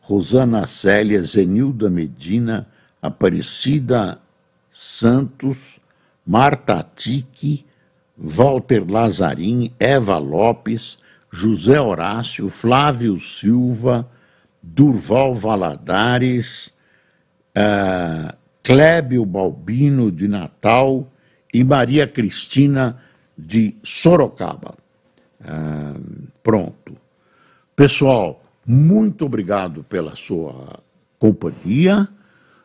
Rosana 0.00 0.66
Célia, 0.66 1.22
Zenilda 1.22 1.90
Medina, 1.90 2.66
Aparecida 3.02 4.20
Santos, 4.70 5.78
Marta 6.26 6.82
Tique, 6.82 7.64
Walter 8.16 8.84
Lazarim, 8.90 9.70
Eva 9.78 10.18
Lopes, 10.18 10.98
José 11.30 11.80
Horácio, 11.80 12.48
Flávio 12.48 13.18
Silva, 13.20 14.08
Durval 14.62 15.34
Valadares, 15.34 16.72
uh, 17.56 18.36
Clébio 18.62 19.24
Balbino 19.24 20.10
de 20.10 20.26
Natal 20.26 21.10
e 21.52 21.62
Maria 21.62 22.06
Cristina 22.06 23.00
de 23.36 23.76
Sorocaba. 23.82 24.74
Uh, 25.40 26.28
pronto. 26.42 26.96
Pessoal, 27.76 28.42
muito 28.66 29.24
obrigado 29.24 29.84
pela 29.84 30.16
sua 30.16 30.80
companhia. 31.18 32.08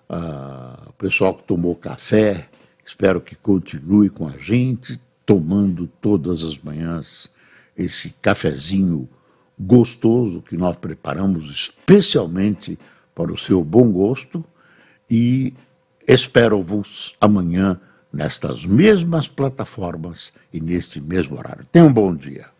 Uh, 0.09 0.91
pessoal 0.93 1.33
que 1.35 1.43
tomou 1.43 1.75
café, 1.75 2.49
espero 2.85 3.21
que 3.21 3.35
continue 3.35 4.09
com 4.09 4.27
a 4.27 4.37
gente, 4.37 4.99
tomando 5.25 5.87
todas 6.01 6.43
as 6.43 6.57
manhãs 6.57 7.29
esse 7.77 8.11
cafezinho 8.21 9.09
gostoso 9.59 10.41
que 10.41 10.57
nós 10.57 10.77
preparamos 10.77 11.49
especialmente 11.49 12.77
para 13.13 13.31
o 13.31 13.37
seu 13.37 13.63
bom 13.63 13.91
gosto. 13.91 14.43
E 15.09 15.53
espero-vos 16.07 17.15
amanhã 17.19 17.79
nestas 18.11 18.65
mesmas 18.65 19.27
plataformas 19.27 20.33
e 20.51 20.59
neste 20.59 21.01
mesmo 21.01 21.37
horário. 21.37 21.65
Tenham 21.71 21.87
um 21.87 21.93
bom 21.93 22.15
dia. 22.15 22.52